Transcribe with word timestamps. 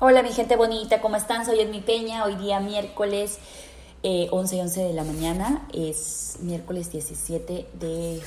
Hola 0.00 0.22
mi 0.22 0.30
gente 0.30 0.54
bonita, 0.54 1.00
¿cómo 1.00 1.16
están? 1.16 1.44
Soy 1.44 1.58
Edmi 1.58 1.80
Peña, 1.80 2.24
hoy 2.24 2.36
día 2.36 2.60
miércoles 2.60 3.38
eh, 4.04 4.28
11 4.30 4.56
y 4.56 4.60
11 4.60 4.80
de 4.84 4.92
la 4.92 5.02
mañana, 5.02 5.66
es 5.74 6.36
miércoles 6.38 6.92
17 6.92 7.66
de 7.80 8.22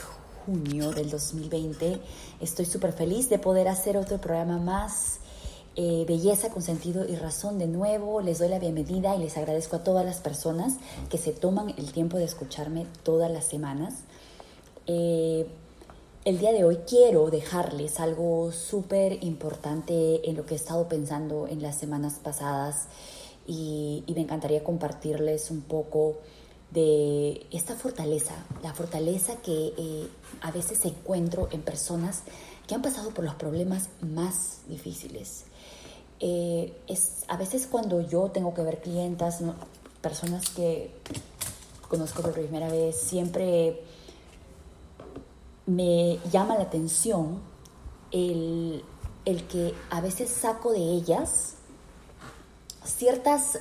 junio 0.46 0.92
del 0.92 1.10
2020. 1.10 2.02
Estoy 2.42 2.66
súper 2.66 2.92
feliz 2.92 3.30
de 3.30 3.40
poder 3.40 3.70
hacer 3.70 3.96
otro 3.96 4.20
programa 4.20 4.58
más, 4.58 5.20
eh, 5.78 6.04
Belleza 6.06 6.50
con 6.50 6.62
sentido 6.62 7.08
y 7.08 7.16
razón 7.16 7.58
de 7.58 7.68
nuevo. 7.68 8.20
Les 8.20 8.40
doy 8.40 8.50
la 8.50 8.60
bienvenida 8.60 9.16
y 9.16 9.20
les 9.20 9.38
agradezco 9.38 9.78
a 9.78 9.84
todas 9.86 10.06
las 10.06 10.18
personas 10.18 10.74
que 11.10 11.18
se 11.18 11.32
toman 11.32 11.70
el 11.78 11.94
tiempo 11.94 12.18
de 12.18 12.26
escucharme 12.26 12.86
todas 13.04 13.32
las 13.32 13.46
semanas. 13.46 13.94
Eh, 14.88 15.48
el 16.24 16.38
día 16.38 16.52
de 16.52 16.64
hoy 16.64 16.78
quiero 16.88 17.32
dejarles 17.32 18.00
algo 18.00 18.52
súper 18.52 19.24
importante 19.24 20.30
en 20.30 20.38
lo 20.38 20.46
que 20.46 20.54
he 20.54 20.58
estado 20.58 20.88
pensando 20.88 21.48
en 21.48 21.64
las 21.64 21.78
semanas 21.78 22.20
pasadas 22.22 22.88
y, 23.48 24.04
me 24.14 24.22
encantaría 24.22 24.64
compartirles 24.64 25.50
un 25.50 25.62
poco 25.62 26.20
de 26.70 27.48
esta 27.52 27.76
fortaleza, 27.76 28.36
la 28.62 28.74
fortaleza 28.74 29.38
que 29.38 29.74
eh, 29.78 30.08
a 30.42 30.52
veces 30.52 30.86
encuentro 30.86 31.50
en 31.52 31.62
personas 31.62 32.22
que 32.68 32.76
han 32.76 32.84
pasado 32.84 33.10
por 33.10 33.26
los 33.26 33.34
problemas 33.36 33.90
más 34.02 34.60
difíciles. 34.68 35.46
Eh, 36.20 36.72
es 36.88 37.24
a 37.30 37.36
veces 37.36 37.66
cuando 37.66 38.00
yo 38.00 38.30
tengo 38.30 38.54
que 38.54 38.62
ver 38.62 38.80
clientas, 38.80 39.40
personas 40.02 40.48
que 40.52 40.92
conozco 41.90 42.22
por 42.22 42.34
primera 42.34 42.70
vez, 42.70 42.96
siempre 42.96 43.82
me 45.66 46.20
llama 46.32 46.56
la 46.56 46.64
atención 46.64 47.42
el, 48.12 48.84
que 49.50 49.74
a 49.90 50.02
veces 50.02 50.30
saco 50.30 50.72
de 50.72 50.80
ellas 50.80 51.56
ciertas 52.84 53.60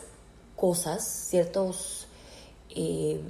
cosas, 0.57 1.05
ciertos, 1.05 2.07
eh, 2.71 3.21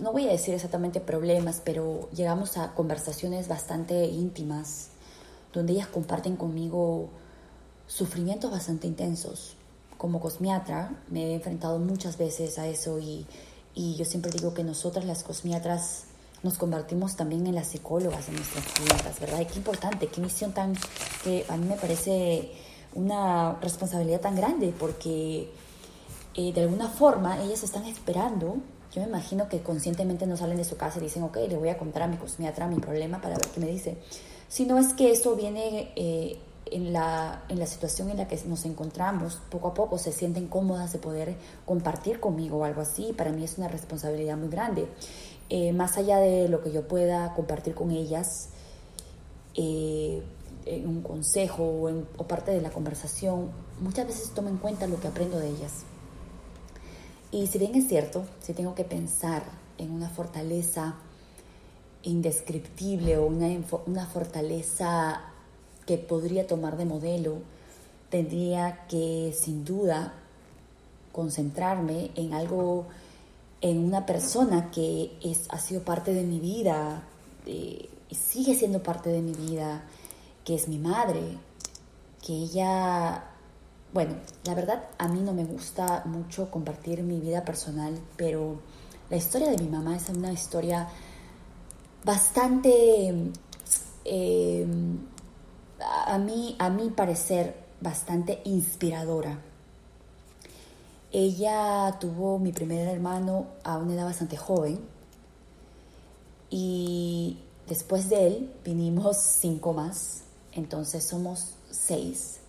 no 0.00 0.12
voy 0.12 0.26
a 0.26 0.32
decir 0.32 0.54
exactamente 0.54 1.00
problemas, 1.00 1.60
pero 1.64 2.08
llegamos 2.10 2.56
a 2.56 2.74
conversaciones 2.74 3.48
bastante 3.48 4.06
íntimas, 4.06 4.88
donde 5.52 5.74
ellas 5.74 5.88
comparten 5.88 6.36
conmigo 6.36 7.10
sufrimientos 7.86 8.50
bastante 8.50 8.86
intensos. 8.86 9.56
Como 9.98 10.20
cosmiatra 10.20 11.02
me 11.08 11.26
he 11.26 11.34
enfrentado 11.34 11.78
muchas 11.78 12.18
veces 12.18 12.58
a 12.58 12.66
eso 12.66 12.98
y, 12.98 13.26
y 13.74 13.94
yo 13.94 14.04
siempre 14.04 14.30
digo 14.32 14.54
que 14.54 14.64
nosotras 14.64 15.04
las 15.04 15.22
cosmiatras 15.22 16.06
nos 16.44 16.58
convertimos 16.58 17.16
también 17.16 17.46
en 17.46 17.54
las 17.54 17.68
psicólogas 17.68 18.26
de 18.26 18.34
nuestras 18.34 18.64
clientas, 18.66 19.18
¿verdad? 19.18 19.40
Y 19.40 19.46
qué 19.46 19.56
importante, 19.56 20.06
qué 20.08 20.20
misión 20.20 20.52
tan, 20.52 20.74
que 21.24 21.44
a 21.48 21.56
mí 21.56 21.66
me 21.66 21.76
parece 21.76 22.52
una 22.94 23.54
responsabilidad 23.60 24.20
tan 24.20 24.36
grande, 24.36 24.72
porque 24.78 25.50
eh, 26.34 26.52
de 26.52 26.60
alguna 26.60 26.88
forma 26.88 27.42
ellas 27.42 27.64
están 27.64 27.86
esperando, 27.86 28.58
yo 28.94 29.02
me 29.02 29.08
imagino 29.08 29.48
que 29.48 29.62
conscientemente 29.62 30.26
no 30.26 30.36
salen 30.36 30.58
de 30.58 30.64
su 30.64 30.76
casa 30.76 30.98
y 30.98 31.04
dicen, 31.04 31.22
ok, 31.22 31.38
le 31.48 31.56
voy 31.56 31.70
a 31.70 31.78
contar 31.78 32.02
a 32.02 32.06
mi 32.06 32.18
cosmiatra 32.18 32.68
mi 32.68 32.78
problema 32.78 33.20
para 33.20 33.36
ver 33.36 33.48
qué 33.48 33.60
me 33.60 33.66
dice, 33.66 33.96
sino 34.48 34.78
es 34.78 34.92
que 34.94 35.10
eso 35.10 35.34
viene... 35.34 35.92
Eh, 35.96 36.38
en 36.70 36.92
la, 36.92 37.44
en 37.48 37.58
la 37.58 37.66
situación 37.66 38.10
en 38.10 38.16
la 38.16 38.26
que 38.26 38.40
nos 38.46 38.64
encontramos, 38.64 39.38
poco 39.50 39.68
a 39.68 39.74
poco 39.74 39.98
se 39.98 40.12
sienten 40.12 40.48
cómodas 40.48 40.92
de 40.92 40.98
poder 40.98 41.36
compartir 41.66 42.20
conmigo 42.20 42.58
o 42.58 42.64
algo 42.64 42.80
así. 42.80 43.12
Para 43.16 43.32
mí 43.32 43.44
es 43.44 43.58
una 43.58 43.68
responsabilidad 43.68 44.36
muy 44.36 44.48
grande. 44.48 44.88
Eh, 45.50 45.72
más 45.72 45.96
allá 45.98 46.18
de 46.18 46.48
lo 46.48 46.62
que 46.62 46.72
yo 46.72 46.88
pueda 46.88 47.34
compartir 47.34 47.74
con 47.74 47.90
ellas, 47.90 48.48
eh, 49.54 50.22
en 50.66 50.88
un 50.88 51.02
consejo 51.02 51.62
o, 51.62 51.90
o 52.16 52.26
parte 52.26 52.50
de 52.50 52.60
la 52.60 52.70
conversación, 52.70 53.50
muchas 53.80 54.06
veces 54.06 54.30
tomo 54.30 54.48
en 54.48 54.56
cuenta 54.56 54.86
lo 54.86 54.98
que 55.00 55.08
aprendo 55.08 55.38
de 55.38 55.48
ellas. 55.48 55.84
Y 57.30 57.48
si 57.48 57.58
bien 57.58 57.74
es 57.74 57.88
cierto, 57.88 58.24
si 58.40 58.54
tengo 58.54 58.74
que 58.74 58.84
pensar 58.84 59.42
en 59.78 59.90
una 59.90 60.08
fortaleza 60.08 60.94
indescriptible 62.04 63.18
o 63.18 63.26
una, 63.26 63.48
una 63.86 64.06
fortaleza 64.06 65.22
que 65.86 65.98
podría 65.98 66.46
tomar 66.46 66.76
de 66.76 66.84
modelo, 66.84 67.38
tendría 68.10 68.86
que 68.86 69.34
sin 69.36 69.64
duda 69.64 70.14
concentrarme 71.12 72.10
en 72.14 72.34
algo 72.34 72.86
en 73.64 73.78
una 73.78 74.04
persona 74.04 74.70
que 74.70 75.16
es, 75.22 75.46
ha 75.48 75.58
sido 75.58 75.82
parte 75.82 76.12
de 76.12 76.22
mi 76.22 76.38
vida 76.38 77.02
y 77.46 77.88
sigue 78.10 78.54
siendo 78.54 78.82
parte 78.82 79.08
de 79.08 79.22
mi 79.22 79.32
vida, 79.32 79.84
que 80.44 80.54
es 80.54 80.68
mi 80.68 80.78
madre, 80.78 81.38
que 82.22 82.34
ella, 82.34 83.24
bueno, 83.94 84.16
la 84.44 84.54
verdad 84.54 84.84
a 84.98 85.08
mí 85.08 85.22
no 85.22 85.32
me 85.32 85.46
gusta 85.46 86.02
mucho 86.04 86.50
compartir 86.50 87.02
mi 87.02 87.18
vida 87.20 87.42
personal, 87.42 87.98
pero 88.18 88.60
la 89.08 89.16
historia 89.16 89.48
de 89.48 89.56
mi 89.56 89.70
mamá 89.70 89.96
es 89.96 90.10
una 90.10 90.30
historia 90.30 90.86
bastante, 92.04 93.32
eh, 94.04 94.66
a, 95.80 96.18
mí, 96.18 96.54
a 96.58 96.68
mi 96.68 96.90
parecer, 96.90 97.64
bastante 97.80 98.42
inspiradora 98.44 99.38
ella 101.14 101.96
tuvo 102.00 102.40
mi 102.40 102.50
primer 102.50 102.88
hermano 102.88 103.46
a 103.62 103.78
una 103.78 103.94
edad 103.94 104.04
bastante 104.04 104.36
joven 104.36 104.80
y 106.50 107.38
después 107.68 108.08
de 108.08 108.26
él 108.26 108.52
vinimos 108.64 109.16
cinco 109.18 109.72
más, 109.72 110.24
entonces 110.52 111.04
somos 111.04 111.54
seis. 111.70 112.40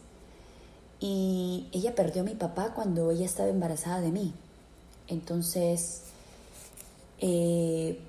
Y 1.00 1.68
ella 1.74 1.94
perdió 1.94 2.24
a 2.24 2.26
mi 2.26 2.34
papá 2.34 2.74
cuando 2.74 3.12
ella 3.12 3.26
estaba 3.26 3.50
embarazada 3.50 4.02
de 4.02 4.12
mí. 4.12 4.34
Entonces, 5.08 6.02
eh, 7.20 8.00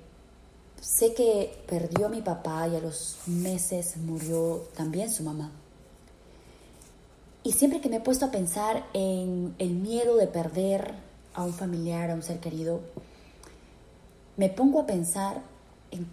sé 0.81 1.13
que 1.13 1.63
perdió 1.67 2.07
a 2.07 2.09
mi 2.09 2.23
papá 2.23 2.67
y 2.67 2.75
a 2.75 2.79
los 2.79 3.17
meses 3.27 3.95
murió 3.97 4.63
también 4.75 5.11
su 5.11 5.21
mamá. 5.21 5.51
Y 7.47 7.53
siempre 7.53 7.79
que 7.79 7.87
me 7.87 7.95
he 7.95 8.01
puesto 8.01 8.25
a 8.25 8.29
pensar 8.31 8.85
en 8.91 9.55
el 9.57 9.69
miedo 9.69 10.17
de 10.17 10.27
perder 10.27 10.95
a 11.33 11.45
un 11.45 11.53
familiar, 11.53 12.11
a 12.11 12.13
un 12.13 12.21
ser 12.21 12.41
querido, 12.41 12.81
me 14.35 14.49
pongo 14.49 14.81
a 14.81 14.85
pensar 14.85 15.41
en... 15.91 16.07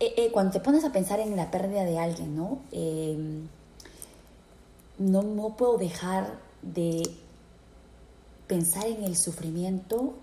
Eh, 0.00 0.14
eh, 0.16 0.30
cuando 0.32 0.54
te 0.54 0.58
pones 0.58 0.84
a 0.84 0.90
pensar 0.90 1.20
en 1.20 1.36
la 1.36 1.52
pérdida 1.52 1.84
de 1.84 2.00
alguien, 2.00 2.36
¿no? 2.36 2.58
Em, 2.72 3.46
no, 4.98 5.22
no 5.22 5.56
puedo 5.56 5.78
dejar 5.78 6.34
de 6.62 7.08
pensar 8.48 8.88
en 8.88 9.04
el 9.04 9.16
sufrimiento 9.16 10.14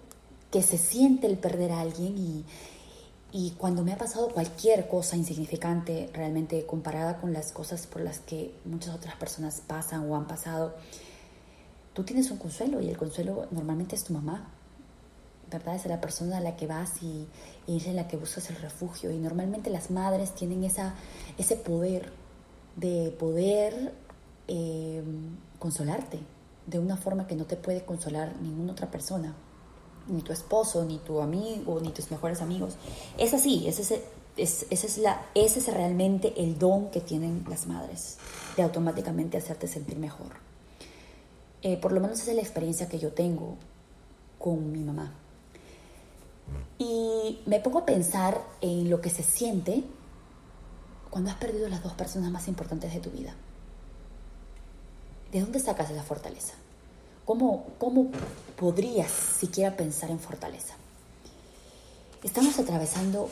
que 0.51 0.61
se 0.61 0.77
siente 0.77 1.25
el 1.25 1.37
perder 1.37 1.71
a 1.71 1.79
alguien 1.79 2.17
y, 2.17 2.43
y 3.37 3.51
cuando 3.57 3.83
me 3.83 3.91
ha 3.91 3.97
pasado 3.97 4.29
cualquier 4.29 4.87
cosa 4.87 5.17
insignificante, 5.17 6.09
realmente 6.13 6.65
comparada 6.65 7.17
con 7.17 7.33
las 7.33 7.51
cosas 7.51 7.85
por 7.85 8.01
las 8.01 8.19
que 8.19 8.55
muchas 8.63 8.95
otras 8.95 9.17
personas 9.17 9.61
pasan 9.67 10.09
o 10.09 10.15
han 10.15 10.25
pasado, 10.25 10.73
tú 11.91 12.05
tienes 12.05 12.31
un 12.31 12.37
consuelo 12.37 12.79
y 12.79 12.87
el 12.87 12.95
consuelo 12.95 13.47
normalmente 13.51 13.97
es 13.97 14.05
tu 14.05 14.13
mamá, 14.13 14.47
¿verdad? 15.51 15.75
Es 15.75 15.85
la 15.85 15.99
persona 15.99 16.37
a 16.37 16.39
la 16.39 16.55
que 16.55 16.65
vas 16.65 17.03
y, 17.03 17.27
es 17.67 17.85
la 17.87 18.07
que 18.07 18.15
buscas 18.15 18.49
el 18.51 18.55
refugio. 18.55 19.11
Y 19.11 19.17
normalmente 19.17 19.69
las 19.69 19.91
madres 19.91 20.33
tienen 20.33 20.63
esa, 20.63 20.95
ese 21.37 21.57
poder 21.57 22.13
de 22.77 23.13
poder 23.19 23.93
em, 24.47 25.35
consolarte 25.59 26.19
de 26.67 26.79
una 26.79 26.95
forma 26.95 27.27
que 27.27 27.35
no 27.35 27.43
te 27.43 27.57
puede 27.57 27.83
consolar 27.83 28.33
ninguna 28.41 28.71
otra 28.71 28.89
persona 28.89 29.35
ni 30.07 30.21
tu 30.21 30.31
esposo, 30.31 30.83
ni 30.85 30.97
tu 30.99 31.21
amigo, 31.21 31.79
ni 31.81 31.89
tus 31.89 32.11
mejores 32.11 32.41
amigos. 32.41 32.75
Es 33.17 33.33
así, 33.33 33.67
ese 33.67 34.01
es, 34.37 34.65
es, 34.69 34.97
la, 34.97 35.25
ese 35.33 35.59
es 35.59 35.73
realmente 35.73 36.33
el 36.37 36.57
don 36.59 36.91
que 36.91 37.01
tienen 37.01 37.45
las 37.49 37.67
madres, 37.67 38.17
de 38.55 38.63
automáticamente 38.63 39.37
hacerte 39.37 39.67
sentir 39.67 39.97
mejor. 39.97 40.33
Eh, 41.61 41.77
por 41.77 41.91
lo 41.91 41.99
menos 41.99 42.19
esa 42.19 42.31
es 42.31 42.35
la 42.35 42.43
experiencia 42.43 42.87
que 42.87 42.99
yo 42.99 43.13
tengo 43.13 43.55
con 44.37 44.71
mi 44.71 44.79
mamá. 44.79 45.13
Y 46.77 47.39
me 47.45 47.59
pongo 47.59 47.79
a 47.79 47.85
pensar 47.85 48.39
en 48.61 48.89
lo 48.89 49.01
que 49.01 49.09
se 49.09 49.23
siente 49.23 49.83
cuando 51.09 51.31
has 51.31 51.37
perdido 51.37 51.69
las 51.69 51.81
dos 51.81 51.93
personas 51.93 52.29
más 52.31 52.47
importantes 52.47 52.93
de 52.93 52.99
tu 52.99 53.09
vida. 53.09 53.33
¿De 55.31 55.41
dónde 55.41 55.59
sacas 55.59 55.89
esa 55.89 56.03
fortaleza? 56.03 56.53
¿Cómo, 57.25 57.65
¿Cómo 57.79 58.11
podrías 58.55 59.11
siquiera 59.11 59.75
pensar 59.75 60.11
en 60.11 60.19
fortaleza? 60.19 60.75
Estamos 62.23 62.59
atravesando 62.59 63.29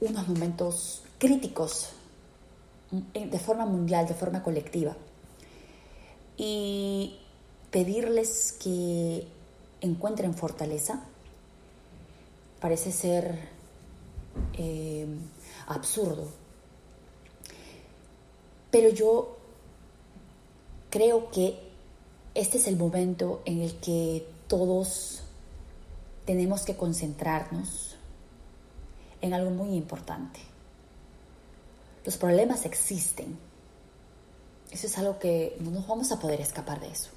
unos 0.00 0.26
momentos 0.26 1.02
críticos 1.18 1.90
de 2.90 3.38
forma 3.38 3.64
mundial, 3.64 4.08
de 4.08 4.14
forma 4.14 4.42
colectiva. 4.42 4.96
Y 6.36 7.16
pedirles 7.70 8.56
que 8.60 9.24
encuentren 9.80 10.34
fortaleza 10.34 11.04
parece 12.60 12.90
ser 12.90 13.38
eh, 14.54 15.06
absurdo. 15.68 16.26
Pero 18.72 18.88
yo 18.88 19.36
creo 20.90 21.30
que 21.30 21.69
este 22.34 22.58
es 22.58 22.66
el 22.66 22.76
momento 22.76 23.42
en 23.44 23.60
el 23.62 23.74
que 23.76 24.26
todos 24.46 25.22
tenemos 26.24 26.62
que 26.62 26.76
concentrarnos 26.76 27.96
en 29.20 29.34
algo 29.34 29.50
muy 29.50 29.74
importante. 29.74 30.40
Los 32.04 32.16
problemas 32.16 32.64
existen. 32.64 33.38
Eso 34.70 34.86
es 34.86 34.96
algo 34.98 35.18
que 35.18 35.56
no 35.60 35.70
nos 35.70 35.86
vamos 35.86 36.12
a 36.12 36.20
poder 36.20 36.40
escapar 36.40 36.80
de 36.80 36.88
eso. 36.88 37.10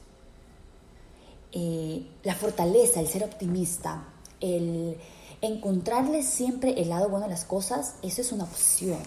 Eh, 1.51 2.07
la 2.23 2.33
fortaleza, 2.33 2.99
el 2.99 3.07
ser 3.07 3.23
optimista, 3.23 4.05
el 4.39 4.97
encontrarle 5.41 6.23
siempre 6.23 6.81
el 6.81 6.89
lado 6.89 7.09
bueno 7.09 7.25
a 7.25 7.29
las 7.29 7.45
cosas, 7.45 7.95
eso 8.01 8.21
es 8.21 8.31
una 8.31 8.45
opción. 8.45 8.99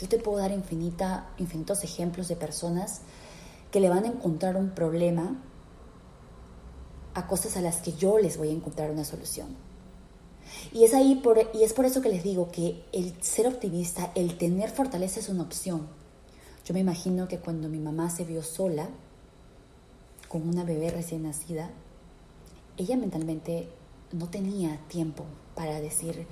Yo 0.00 0.08
te 0.08 0.18
puedo 0.18 0.38
dar 0.38 0.50
infinita, 0.50 1.28
infinitos 1.38 1.84
ejemplos 1.84 2.28
de 2.28 2.36
personas 2.36 3.02
que 3.70 3.80
le 3.80 3.88
van 3.88 4.04
a 4.04 4.08
encontrar 4.08 4.56
un 4.56 4.70
problema 4.70 5.36
a 7.14 7.26
cosas 7.26 7.56
a 7.56 7.60
las 7.60 7.78
que 7.78 7.92
yo 7.92 8.18
les 8.18 8.36
voy 8.36 8.48
a 8.48 8.52
encontrar 8.52 8.90
una 8.90 9.04
solución. 9.04 9.48
Y 10.72 10.84
es 10.84 10.94
ahí 10.94 11.16
por, 11.16 11.38
y 11.54 11.62
es 11.62 11.72
por 11.72 11.84
eso 11.84 12.02
que 12.02 12.08
les 12.08 12.22
digo 12.22 12.50
que 12.50 12.84
el 12.92 13.14
ser 13.22 13.46
optimista, 13.46 14.10
el 14.14 14.36
tener 14.36 14.70
fortaleza 14.70 15.20
es 15.20 15.28
una 15.28 15.42
opción. 15.42 15.86
Yo 16.64 16.74
me 16.74 16.80
imagino 16.80 17.28
que 17.28 17.38
cuando 17.38 17.68
mi 17.68 17.78
mamá 17.78 18.10
se 18.10 18.24
vio 18.24 18.42
sola 18.42 18.88
con 20.28 20.48
una 20.48 20.64
bebé 20.64 20.90
recién 20.90 21.22
nacida, 21.22 21.70
ella 22.76 22.96
mentalmente 22.96 23.68
no 24.12 24.28
tenía 24.28 24.78
tiempo 24.88 25.24
para 25.54 25.80
decir 25.80 26.26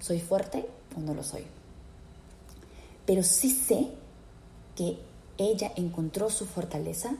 soy 0.00 0.20
fuerte 0.20 0.66
o 0.96 1.00
no 1.00 1.14
lo 1.14 1.22
soy. 1.22 1.44
Pero 3.06 3.22
sí 3.22 3.50
sé 3.50 3.88
que 4.76 4.98
ella 5.38 5.72
encontró 5.76 6.30
su 6.30 6.46
fortaleza 6.46 7.16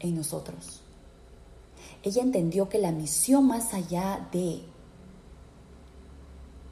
en 0.00 0.16
nosotros. 0.16 0.80
Ella 2.02 2.22
entendió 2.22 2.68
que 2.68 2.78
la 2.78 2.92
misión 2.92 3.46
más 3.46 3.72
allá 3.72 4.28
de 4.30 4.62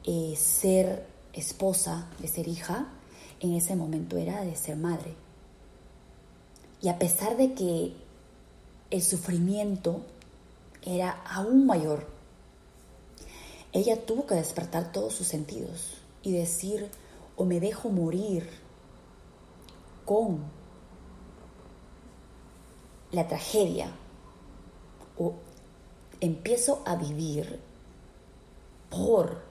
eh, 0.03 0.35
ser 0.37 1.07
esposa, 1.33 2.07
de 2.19 2.27
ser 2.27 2.47
hija, 2.47 2.87
en 3.39 3.53
ese 3.53 3.75
momento 3.75 4.17
era 4.17 4.43
de 4.43 4.55
ser 4.55 4.77
madre. 4.77 5.15
Y 6.81 6.89
a 6.89 6.99
pesar 6.99 7.37
de 7.37 7.53
que 7.53 7.93
el 8.91 9.01
sufrimiento 9.01 10.01
era 10.83 11.11
aún 11.25 11.65
mayor, 11.65 12.07
ella 13.71 14.05
tuvo 14.05 14.27
que 14.27 14.35
despertar 14.35 14.91
todos 14.91 15.15
sus 15.15 15.27
sentidos 15.27 15.95
y 16.21 16.33
decir, 16.33 16.89
o 17.35 17.45
me 17.45 17.59
dejo 17.59 17.89
morir 17.89 18.62
con 20.05 20.39
la 23.11 23.27
tragedia 23.27 23.91
o 25.17 25.33
empiezo 26.19 26.81
a 26.85 26.95
vivir 26.95 27.59
por 28.89 29.41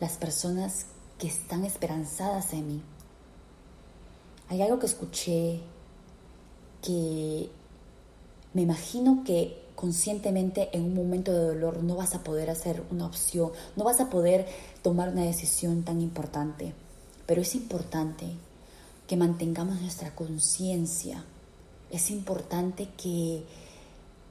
las 0.00 0.16
personas 0.16 0.86
que 1.18 1.26
están 1.26 1.64
esperanzadas 1.64 2.52
en 2.52 2.66
mí. 2.68 2.82
Hay 4.48 4.62
algo 4.62 4.78
que 4.78 4.86
escuché 4.86 5.60
que 6.82 7.50
me 8.54 8.62
imagino 8.62 9.24
que 9.24 9.62
conscientemente 9.74 10.70
en 10.72 10.84
un 10.84 10.94
momento 10.94 11.32
de 11.32 11.46
dolor 11.48 11.82
no 11.82 11.96
vas 11.96 12.14
a 12.14 12.24
poder 12.24 12.50
hacer 12.50 12.82
una 12.90 13.06
opción, 13.06 13.52
no 13.76 13.84
vas 13.84 14.00
a 14.00 14.08
poder 14.08 14.46
tomar 14.82 15.10
una 15.10 15.22
decisión 15.22 15.82
tan 15.82 16.00
importante, 16.00 16.72
pero 17.26 17.42
es 17.42 17.54
importante 17.54 18.26
que 19.08 19.16
mantengamos 19.16 19.80
nuestra 19.80 20.14
conciencia. 20.14 21.24
Es 21.90 22.10
importante 22.10 22.90
que, 22.96 23.42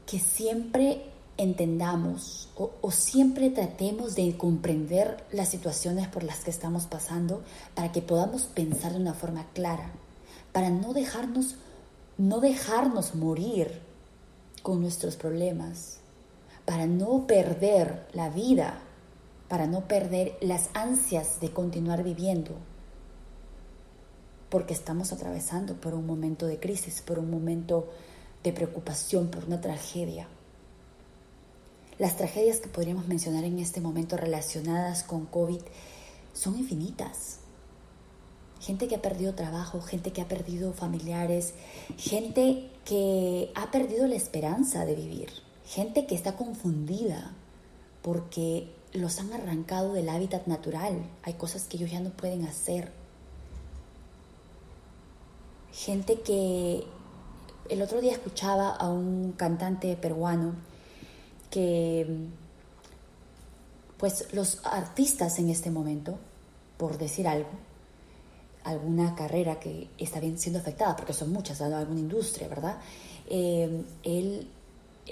que 0.06 0.20
siempre 0.20 1.02
entendamos 1.36 2.50
o, 2.56 2.92
siempre 2.92 3.50
tratemos 3.50 4.16
de 4.16 4.38
comprender 4.38 5.24
las 5.32 5.50
situaciones 5.50 6.08
por 6.08 6.24
las 6.24 6.44
que 6.44 6.52
estamos 6.52 6.86
pasando 6.86 7.44
para 7.76 7.92
que 7.92 8.02
podamos 8.02 8.44
pensar 8.44 8.94
de 8.94 9.00
una 9.00 9.14
forma 9.14 9.48
clara, 9.54 9.92
para 10.52 10.70
no 10.70 10.94
dejarnos, 10.94 11.56
no 12.18 12.40
dejarnos 12.40 13.16
morir 13.16 13.82
con 14.62 14.82
nuestros 14.82 15.16
problemas, 15.16 15.98
para 16.66 16.86
no 16.86 17.26
perder 17.26 18.08
la 18.14 18.30
vida, 18.30 18.80
para 19.48 19.66
no 19.66 19.88
perder 19.88 20.38
las 20.42 20.70
ansias 20.76 21.40
de 21.40 21.52
continuar 21.52 22.04
viviendo 22.04 22.56
porque 24.50 24.74
estamos 24.74 25.12
atravesando 25.12 25.76
por 25.76 25.94
un 25.94 26.06
momento 26.06 26.48
de 26.48 26.60
crisis, 26.60 27.02
por 27.02 27.20
un 27.20 27.30
momento 27.30 27.88
de 28.44 28.54
preocupación, 28.54 29.30
por 29.30 29.46
una 29.46 29.62
tragedia. 29.62 30.28
Las 32.00 32.16
tragedias 32.16 32.60
que 32.60 32.70
podríamos 32.70 33.08
mencionar 33.08 33.44
en 33.44 33.60
este 33.60 33.82
momento 33.82 34.18
relacionadas 34.18 35.04
con 35.04 35.26
COVID 35.26 35.62
son 36.34 36.58
infinitas. 36.58 37.40
Gente 38.60 38.88
que 38.88 38.96
ha 38.96 39.02
perdido 39.02 39.34
trabajo, 39.34 39.82
gente 39.82 40.12
que 40.12 40.22
ha 40.22 40.28
perdido 40.28 40.74
familiares, 40.74 41.54
gente 41.98 42.70
que 42.86 43.52
ha 43.56 43.72
perdido 43.72 44.08
la 44.08 44.16
esperanza 44.16 44.86
de 44.86 44.96
vivir, 44.96 45.30
gente 45.66 46.06
que 46.06 46.16
está 46.16 46.36
confundida 46.36 47.34
porque 48.02 48.72
los 48.94 49.20
han 49.20 49.34
arrancado 49.34 49.94
del 49.94 50.10
hábitat 50.10 50.48
natural. 50.48 51.04
Hay 51.24 51.34
cosas 51.34 51.66
que 51.66 51.78
ellos 51.78 51.92
ya 51.92 52.00
no 52.00 52.12
pueden 52.12 52.46
hacer 52.46 52.92
gente 55.78 56.22
que 56.22 56.84
el 57.70 57.82
otro 57.84 58.02
día 58.02 58.14
escuchaba 58.14 58.72
a 58.72 58.90
un 58.90 59.34
cantante 59.34 59.96
peruano 59.96 60.56
que 61.52 62.28
pues 63.98 64.34
los 64.34 64.60
artistas 64.66 65.38
en 65.38 65.50
este 65.50 65.70
momento, 65.70 66.18
por 66.78 66.98
decir 66.98 67.28
algo, 67.28 67.50
alguna 68.64 69.14
carrera 69.16 69.60
que 69.60 69.90
está 70.00 70.20
bien 70.20 70.40
siendo 70.40 70.60
afectada, 70.60 70.96
porque 70.96 71.14
son 71.14 71.32
muchas, 71.32 71.62
alguna 71.62 72.00
industria, 72.00 72.48
¿verdad? 72.48 72.78
Eh, 73.30 73.84
él, 74.04 74.48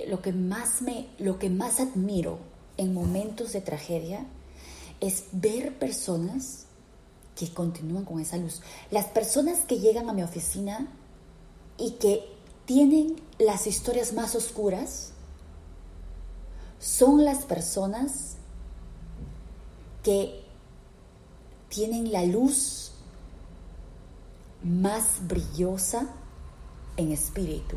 lo, 0.08 0.22
que 0.22 0.34
más 0.34 0.82
me, 0.82 1.10
lo 1.20 1.38
que 1.38 1.50
más 1.50 1.80
admiro 1.80 2.40
en 2.78 2.94
momentos 2.94 3.54
de 3.54 3.62
tragedia 3.62 4.26
es 5.00 5.26
ver 5.32 5.78
personas 5.78 6.65
que 7.36 7.54
continúan 7.54 8.06
con 8.06 8.20
esa 8.20 8.38
luz. 8.38 8.62
Las 8.92 9.06
personas 9.06 9.60
que 9.68 9.80
llegan 9.80 10.10
a 10.10 10.14
mi 10.14 10.24
oficina 10.24 10.88
y 11.78 11.92
que 11.92 12.26
tienen 12.66 13.22
las 13.38 13.68
historias 13.68 14.14
más 14.14 14.36
oscuras 14.36 15.12
son 16.80 17.26
las 17.26 17.46
personas 17.46 18.36
que 20.04 20.44
tienen 21.70 22.12
la 22.12 22.24
luz 22.26 22.92
más 24.64 25.28
brillosa 25.28 26.08
en 26.98 27.12
espíritu. 27.12 27.76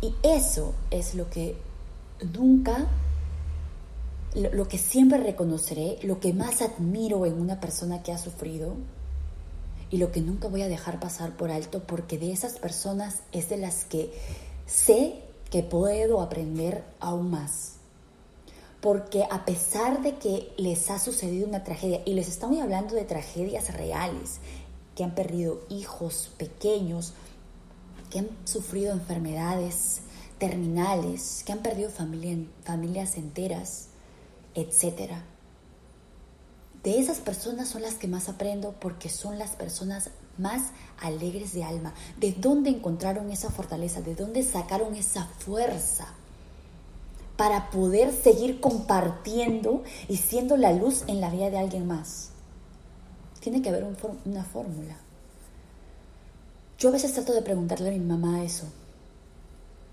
Y 0.00 0.14
eso 0.22 0.74
es 0.90 1.14
lo 1.14 1.28
que 1.30 1.56
nunca, 2.32 2.86
lo, 4.34 4.68
que 4.68 4.78
siempre 4.78 5.18
reconoceré, 5.18 5.98
lo 6.02 6.20
que 6.20 6.32
más 6.32 6.62
admiro 6.62 7.26
en 7.26 7.40
una 7.40 7.60
persona 7.60 8.02
que 8.02 8.12
ha 8.12 8.18
sufrido 8.18 8.74
y 9.90 9.96
lo 9.96 10.12
que 10.12 10.20
nunca 10.20 10.48
voy 10.48 10.62
a 10.62 10.68
dejar 10.68 11.00
pasar 11.00 11.36
por 11.36 11.50
alto 11.50 11.82
porque 11.82 12.16
de 12.16 12.32
esas 12.32 12.58
personas 12.58 13.20
es 13.32 13.48
de 13.48 13.56
las 13.56 13.84
que 13.84 14.12
sé 14.66 15.24
que 15.50 15.62
puedo 15.64 16.20
aprender 16.20 16.84
aún 17.00 17.30
más. 17.30 17.72
Porque 18.80 19.24
a 19.30 19.44
pesar 19.44 20.00
de 20.00 20.16
que 20.16 20.52
les 20.56 20.90
ha 20.90 20.98
sucedido 20.98 21.46
una 21.46 21.64
tragedia, 21.64 22.00
y 22.06 22.14
les 22.14 22.28
estamos 22.28 22.60
hablando 22.60 22.94
de 22.94 23.04
tragedias 23.04 23.74
reales, 23.74 24.38
que 24.94 25.04
han 25.04 25.14
perdido 25.14 25.60
hijos 25.68 26.30
pequeños, 26.38 27.12
que 28.10 28.20
han 28.20 28.28
sufrido 28.44 28.92
enfermedades 28.92 30.00
terminales, 30.38 31.42
que 31.44 31.52
han 31.52 31.58
perdido 31.58 31.90
familias 31.90 33.16
enteras, 33.16 33.89
etc. 34.54 35.12
De 36.82 36.98
esas 36.98 37.18
personas 37.18 37.68
son 37.68 37.82
las 37.82 37.94
que 37.94 38.08
más 38.08 38.28
aprendo 38.28 38.72
porque 38.80 39.10
son 39.10 39.38
las 39.38 39.50
personas 39.50 40.10
más 40.38 40.62
alegres 40.98 41.52
de 41.52 41.64
alma. 41.64 41.92
¿De 42.18 42.32
dónde 42.32 42.70
encontraron 42.70 43.30
esa 43.30 43.50
fortaleza? 43.50 44.00
¿De 44.00 44.14
dónde 44.14 44.42
sacaron 44.42 44.94
esa 44.94 45.26
fuerza? 45.26 46.06
Para 47.36 47.70
poder 47.70 48.12
seguir 48.12 48.60
compartiendo 48.60 49.82
y 50.08 50.16
siendo 50.16 50.56
la 50.56 50.72
luz 50.72 51.04
en 51.06 51.20
la 51.20 51.30
vida 51.30 51.50
de 51.50 51.58
alguien 51.58 51.86
más. 51.86 52.30
Tiene 53.40 53.60
que 53.60 53.68
haber 53.68 53.84
una 54.24 54.44
fórmula. 54.44 54.96
Yo 56.78 56.88
a 56.88 56.92
veces 56.92 57.12
trato 57.12 57.34
de 57.34 57.42
preguntarle 57.42 57.90
a 57.90 57.92
mi 57.92 58.00
mamá 58.00 58.42
eso. 58.42 58.64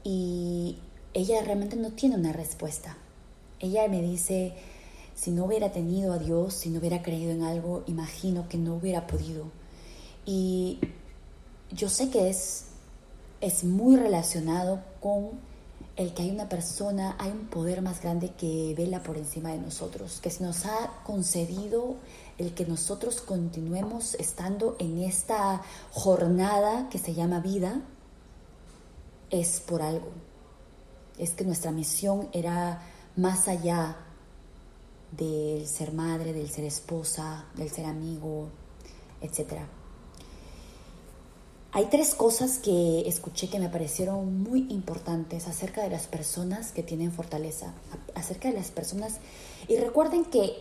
Y 0.06 0.80
ella 1.14 1.42
realmente 1.44 1.76
no 1.76 1.92
tiene 1.92 2.16
una 2.16 2.32
respuesta. 2.32 2.96
Ella 3.60 3.88
me 3.88 4.02
dice, 4.02 4.54
si 5.16 5.32
no 5.32 5.46
hubiera 5.46 5.72
tenido 5.72 6.14
a 6.14 6.20
Dios, 6.20 6.54
si 6.54 6.70
no 6.70 6.80
hubiera 6.80 7.02
creído 7.02 7.32
en 7.32 7.44
algo, 7.44 7.84
imagino 7.88 8.48
que 8.48 8.58
no 8.58 8.76
hubiera 8.76 9.08
podido. 9.08 9.46
Y 10.26 10.80
yo 11.72 11.90
sé 11.90 12.10
que 12.10 12.30
es 12.30 12.68
es 13.42 13.64
muy 13.64 13.96
relacionado 13.98 14.82
con 15.00 15.32
el 15.96 16.14
que 16.14 16.24
hay 16.24 16.32
una 16.32 16.50
persona, 16.50 17.16
hay 17.20 17.32
un 17.32 17.48
poder 17.48 17.82
más 17.82 18.02
grande 18.02 18.32
que 18.38 18.74
vela 18.78 19.02
por 19.02 19.18
encima 19.18 19.52
de 19.52 19.58
nosotros, 19.58 20.20
que 20.22 20.30
se 20.30 20.44
nos 20.44 20.66
ha 20.66 21.02
concedido 21.04 21.96
el 22.38 22.54
que 22.54 22.66
nosotros 22.66 23.22
continuemos 23.22 24.16
estando 24.16 24.76
en 24.80 25.00
esta 25.00 25.62
jornada 25.92 26.88
que 26.90 27.00
se 27.00 27.16
llama 27.16 27.40
vida, 27.40 27.82
es 29.32 29.60
por 29.60 29.82
algo. 29.82 30.10
Es 31.18 31.32
que 31.32 31.44
nuestra 31.44 31.72
misión 31.72 32.30
era 32.32 32.82
más 33.18 33.48
allá 33.48 33.98
del 35.12 35.68
ser 35.68 35.92
madre, 35.92 36.34
del 36.34 36.50
ser 36.50 36.66
esposa, 36.66 37.46
del 37.56 37.70
ser 37.70 37.86
amigo, 37.86 38.50
etc. 39.22 39.64
Hay 41.72 41.86
tres 41.88 42.16
cosas 42.16 42.60
que 42.60 43.08
escuché 43.08 43.50
que 43.50 43.60
me 43.60 43.70
parecieron 43.70 44.42
muy 44.42 44.68
importantes 44.70 45.48
acerca 45.48 45.82
de 45.84 45.90
las 45.90 46.08
personas 46.08 46.72
que 46.72 46.84
tienen 46.84 47.12
fortaleza, 47.12 47.74
acerca 48.16 48.50
de 48.50 48.56
las 48.56 48.72
personas. 48.72 49.18
Y 49.68 49.78
recuerden 49.78 50.26
que 50.26 50.54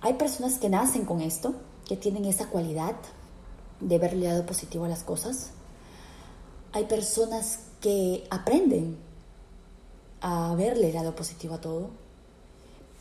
hay 0.00 0.14
personas 0.14 0.58
que 0.58 0.68
nacen 0.68 1.04
con 1.04 1.20
esto, 1.20 1.54
que 1.86 1.96
tienen 1.96 2.24
esa 2.26 2.48
cualidad 2.48 2.96
de 3.80 3.98
ver 3.98 4.14
el 4.14 4.24
lado 4.24 4.46
positivo 4.46 4.84
a 4.84 4.88
las 4.88 5.02
cosas. 5.02 5.50
Hay 6.72 6.84
personas 6.84 7.60
que 7.80 8.24
aprenden 8.30 8.98
a 10.20 10.54
verle 10.54 10.92
lado 10.92 11.14
positivo 11.14 11.54
a 11.54 11.60
todo. 11.60 12.01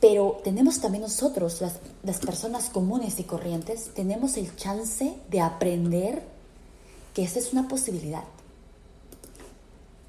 Pero 0.01 0.41
tenemos 0.43 0.81
también 0.81 1.03
nosotros, 1.03 1.61
las, 1.61 1.79
las 2.03 2.17
personas 2.17 2.69
comunes 2.69 3.19
y 3.19 3.23
corrientes, 3.23 3.91
tenemos 3.93 4.35
el 4.35 4.53
chance 4.55 5.15
de 5.29 5.41
aprender 5.41 6.23
que 7.13 7.23
esta 7.23 7.39
es 7.39 7.53
una 7.53 7.67
posibilidad. 7.67 8.23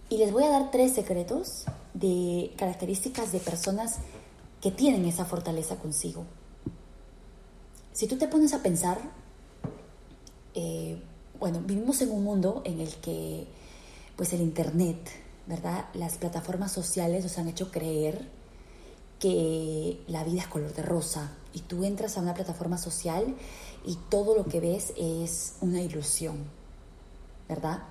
Y 0.08 0.16
les 0.16 0.32
voy 0.32 0.44
a 0.44 0.50
dar 0.50 0.70
tres 0.70 0.92
secretos 0.92 1.64
de 1.94 2.52
características 2.56 3.32
de 3.32 3.38
personas 3.38 3.98
que 4.62 4.70
tienen 4.70 5.04
esa 5.04 5.24
fortaleza 5.24 5.76
consigo. 5.76 6.24
Si 7.92 8.06
tú 8.06 8.16
te 8.16 8.28
pones 8.28 8.54
a 8.54 8.62
pensar, 8.62 8.98
eh, 10.54 11.02
bueno, 11.38 11.60
vivimos 11.64 12.00
en 12.00 12.10
un 12.10 12.24
mundo 12.24 12.62
en 12.64 12.80
el 12.80 12.94
que, 12.96 13.46
pues 14.16 14.32
el 14.32 14.40
Internet, 14.40 14.98
¿verdad? 15.46 15.86
Las 15.92 16.16
plataformas 16.16 16.72
sociales 16.72 17.24
nos 17.24 17.36
han 17.38 17.48
hecho 17.48 17.70
creer 17.70 18.28
que 19.22 20.00
la 20.08 20.24
vida 20.24 20.40
es 20.40 20.48
color 20.48 20.74
de 20.74 20.82
rosa 20.82 21.30
y 21.54 21.60
tú 21.60 21.84
entras 21.84 22.18
a 22.18 22.20
una 22.20 22.34
plataforma 22.34 22.76
social 22.76 23.36
y 23.86 23.96
todo 24.10 24.36
lo 24.36 24.46
que 24.46 24.58
ves 24.58 24.92
es 24.96 25.54
una 25.60 25.80
ilusión, 25.80 26.38
¿verdad? 27.48 27.84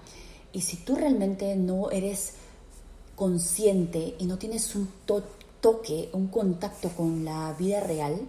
Y 0.52 0.60
si 0.60 0.76
tú 0.76 0.98
realmente 0.98 1.56
no 1.56 1.90
eres 1.90 2.34
consciente 3.16 4.14
y 4.20 4.26
no 4.26 4.38
tienes 4.38 4.76
un 4.76 4.90
toque, 5.06 6.10
un 6.12 6.28
contacto 6.28 6.90
con 6.90 7.24
la 7.24 7.54
vida 7.54 7.80
real, 7.80 8.20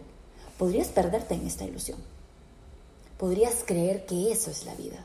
podrías 0.56 0.86
perderte 0.86 1.34
en 1.34 1.44
esta 1.48 1.64
ilusión. 1.64 1.98
Podrías 3.18 3.64
creer 3.66 4.06
que 4.06 4.30
eso 4.30 4.52
es 4.52 4.64
la 4.64 4.76
vida. 4.76 5.04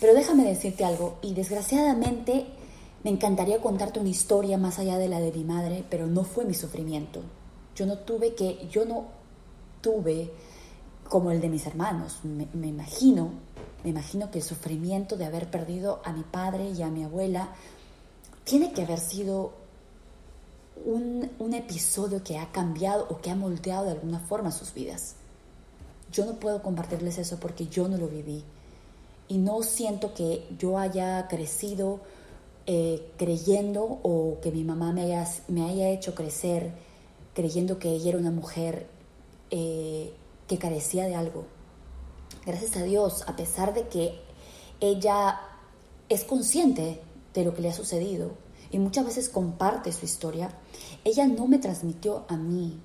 Pero 0.00 0.14
déjame 0.14 0.44
decirte 0.44 0.86
algo, 0.86 1.18
y 1.20 1.34
desgraciadamente 1.34 2.46
me 3.04 3.10
encantaría 3.10 3.60
contarte 3.60 4.00
una 4.00 4.08
historia 4.08 4.56
más 4.56 4.78
allá 4.78 4.96
de 4.96 5.08
la 5.08 5.20
de 5.20 5.30
mi 5.30 5.44
madre, 5.44 5.84
pero 5.90 6.06
no 6.06 6.24
fue 6.24 6.46
mi 6.46 6.54
sufrimiento. 6.54 7.20
Yo 7.76 7.84
no 7.84 7.98
tuve 7.98 8.34
que, 8.34 8.66
yo 8.70 8.86
no 8.86 9.04
tuve 9.82 10.32
como 11.06 11.30
el 11.30 11.42
de 11.42 11.50
mis 11.50 11.66
hermanos. 11.66 12.20
Me, 12.24 12.66
imagino, 12.66 13.28
me 13.84 13.90
imagino 13.90 14.30
que 14.30 14.38
el 14.38 14.44
sufrimiento 14.44 15.18
de 15.18 15.26
haber 15.26 15.50
perdido 15.50 16.00
a 16.02 16.12
mi 16.12 16.22
padre 16.22 16.70
y 16.70 16.80
a 16.80 16.88
mi 16.88 17.04
abuela 17.04 17.50
tiene 18.44 18.72
que 18.72 18.82
haber 18.82 19.00
sido 19.00 19.52
un, 20.86 21.30
un 21.38 21.52
episodio 21.52 22.24
que 22.24 22.38
ha 22.38 22.52
cambiado 22.52 23.06
o 23.10 23.20
que 23.20 23.30
ha 23.30 23.36
moldeado 23.36 23.84
de 23.84 23.92
alguna 23.92 24.20
forma 24.20 24.50
sus 24.50 24.72
vidas. 24.72 25.16
Yo 26.10 26.24
no 26.24 26.36
puedo 26.40 26.62
compartirles 26.62 27.18
eso 27.18 27.38
porque 27.38 27.66
yo 27.66 27.86
no 27.86 27.98
lo 27.98 28.08
viví. 28.08 28.44
Y 29.28 29.36
no 29.36 29.62
siento 29.62 30.14
que 30.14 30.48
yo 30.58 30.78
haya 30.78 31.28
crecido 31.28 32.00
eh, 32.66 33.10
creyendo 33.16 33.82
o 34.02 34.38
que 34.42 34.50
mi 34.50 34.64
mamá 34.64 34.92
me 34.92 35.02
haya, 35.02 35.28
me 35.48 35.68
haya 35.68 35.90
hecho 35.90 36.14
crecer 36.14 36.72
creyendo 37.34 37.78
que 37.78 37.90
ella 37.90 38.10
era 38.10 38.18
una 38.18 38.30
mujer 38.30 38.86
eh, 39.50 40.12
que 40.48 40.58
carecía 40.58 41.04
de 41.04 41.14
algo. 41.14 41.44
Gracias 42.46 42.76
a 42.76 42.82
Dios, 42.82 43.24
a 43.26 43.36
pesar 43.36 43.74
de 43.74 43.88
que 43.88 44.20
ella 44.80 45.40
es 46.08 46.24
consciente 46.24 47.00
de 47.32 47.44
lo 47.44 47.54
que 47.54 47.62
le 47.62 47.70
ha 47.70 47.72
sucedido, 47.72 48.32
y 48.70 48.78
muchas 48.78 49.04
veces 49.04 49.28
comparte 49.28 49.92
su 49.92 50.04
historia, 50.04 50.50
ella 51.04 51.26
no 51.26 51.46
me 51.46 51.58
transmitió 51.58 52.24
a 52.28 52.36
mí, 52.36 52.80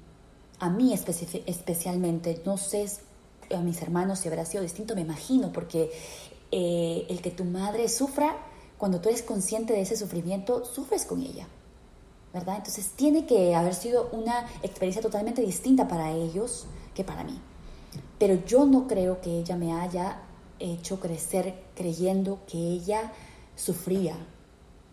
a 0.60 0.70
mí 0.70 0.94
especialmente, 0.94 2.42
no 2.46 2.58
sé 2.58 2.86
a 3.52 3.60
mis 3.62 3.82
hermanos 3.82 4.20
si 4.20 4.28
habrá 4.28 4.46
sido 4.46 4.64
distinto, 4.64 4.96
me 4.96 5.02
imagino, 5.02 5.52
porque 5.52 5.92
eh, 6.52 7.06
el 7.10 7.22
que 7.22 7.32
tu 7.32 7.44
madre 7.46 7.90
sufra, 7.90 8.38
cuando 8.80 9.02
tú 9.02 9.10
eres 9.10 9.22
consciente 9.22 9.74
de 9.74 9.82
ese 9.82 9.98
sufrimiento, 9.98 10.64
sufres 10.64 11.06
con 11.06 11.22
ella, 11.22 11.48
¿verdad? 12.34 12.56
Entonces 12.56 12.92
tiene 12.96 13.26
que 13.26 13.54
haber 13.54 13.76
sido 13.76 14.10
una 14.14 14.48
experiencia 14.64 15.02
totalmente 15.02 15.42
distinta 15.42 15.88
para 15.88 16.12
ellos 16.12 16.66
que 16.96 17.04
para 17.04 17.26
mí. 17.26 17.38
Pero 18.18 18.36
yo 18.46 18.66
no 18.66 18.88
creo 18.88 19.20
que 19.20 19.38
ella 19.38 19.58
me 19.58 19.74
haya 19.74 20.22
hecho 20.60 21.00
crecer 21.00 21.62
creyendo 21.76 22.40
que 22.48 22.58
ella 22.58 23.12
sufría 23.58 24.16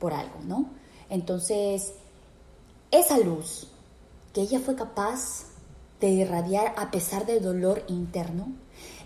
por 0.00 0.12
algo, 0.12 0.40
¿no? 0.44 0.66
Entonces, 1.08 1.94
esa 2.90 3.18
luz 3.18 3.68
que 4.34 4.40
ella 4.40 4.58
fue 4.58 4.74
capaz 4.74 5.46
de 6.00 6.08
irradiar 6.08 6.74
a 6.76 6.90
pesar 6.90 7.24
del 7.24 7.40
dolor 7.40 7.84
interno, 7.86 8.48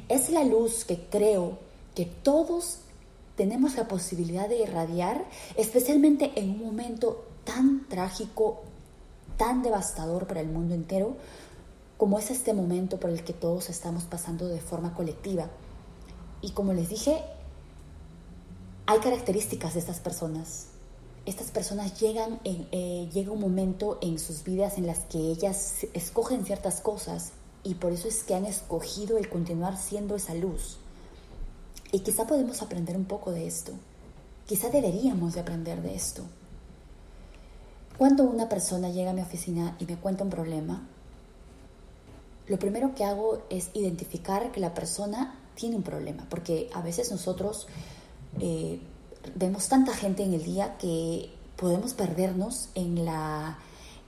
es 0.08 0.30
la 0.30 0.42
luz 0.42 0.86
que 0.86 1.04
creo 1.10 1.58
que 1.94 2.06
todos 2.06 2.80
tenemos 3.40 3.74
la 3.74 3.88
posibilidad 3.88 4.50
de 4.50 4.58
irradiar, 4.58 5.24
especialmente 5.56 6.30
en 6.36 6.50
un 6.50 6.62
momento 6.62 7.24
tan 7.44 7.88
trágico, 7.88 8.64
tan 9.38 9.62
devastador 9.62 10.26
para 10.26 10.40
el 10.40 10.48
mundo 10.48 10.74
entero, 10.74 11.16
como 11.96 12.18
es 12.18 12.30
este 12.30 12.52
momento 12.52 13.00
por 13.00 13.08
el 13.08 13.24
que 13.24 13.32
todos 13.32 13.70
estamos 13.70 14.02
pasando 14.04 14.46
de 14.46 14.60
forma 14.60 14.92
colectiva. 14.92 15.48
Y 16.42 16.50
como 16.50 16.74
les 16.74 16.90
dije, 16.90 17.22
hay 18.84 18.98
características 18.98 19.72
de 19.72 19.80
estas 19.80 20.00
personas 20.00 20.66
estas 21.24 21.50
personas 21.50 21.98
llegan 21.98 22.40
en, 22.44 22.68
eh, 22.72 23.08
llega 23.12 23.30
un 23.30 23.40
momento 23.40 23.98
en 24.02 24.18
sus 24.18 24.44
vidas 24.44 24.76
en 24.76 24.86
las 24.86 25.00
que 25.00 25.18
ellas 25.18 25.86
escogen 25.94 26.44
ciertas 26.44 26.82
cosas 26.82 27.32
y 27.62 27.74
por 27.76 27.92
eso 27.92 28.08
es 28.08 28.22
que 28.24 28.34
han 28.34 28.44
escogido 28.44 29.16
el 29.16 29.30
continuar 29.30 29.78
siendo 29.78 30.16
esa 30.16 30.34
luz. 30.34 30.79
Y 31.92 32.00
quizá 32.00 32.26
podemos 32.26 32.62
aprender 32.62 32.96
un 32.96 33.04
poco 33.04 33.32
de 33.32 33.46
esto. 33.46 33.72
Quizá 34.46 34.68
deberíamos 34.68 35.34
de 35.34 35.40
aprender 35.40 35.82
de 35.82 35.94
esto. 35.94 36.22
Cuando 37.98 38.24
una 38.24 38.48
persona 38.48 38.90
llega 38.90 39.10
a 39.10 39.14
mi 39.14 39.20
oficina 39.20 39.76
y 39.78 39.86
me 39.86 39.96
cuenta 39.96 40.24
un 40.24 40.30
problema, 40.30 40.86
lo 42.46 42.58
primero 42.58 42.94
que 42.94 43.04
hago 43.04 43.42
es 43.50 43.70
identificar 43.74 44.50
que 44.52 44.60
la 44.60 44.74
persona 44.74 45.38
tiene 45.54 45.76
un 45.76 45.82
problema, 45.82 46.26
porque 46.30 46.70
a 46.72 46.80
veces 46.80 47.10
nosotros 47.10 47.66
eh, 48.40 48.80
vemos 49.34 49.68
tanta 49.68 49.94
gente 49.94 50.24
en 50.24 50.34
el 50.34 50.42
día 50.42 50.76
que 50.78 51.30
podemos 51.56 51.92
perdernos 51.94 52.70
en 52.74 53.04
la 53.04 53.58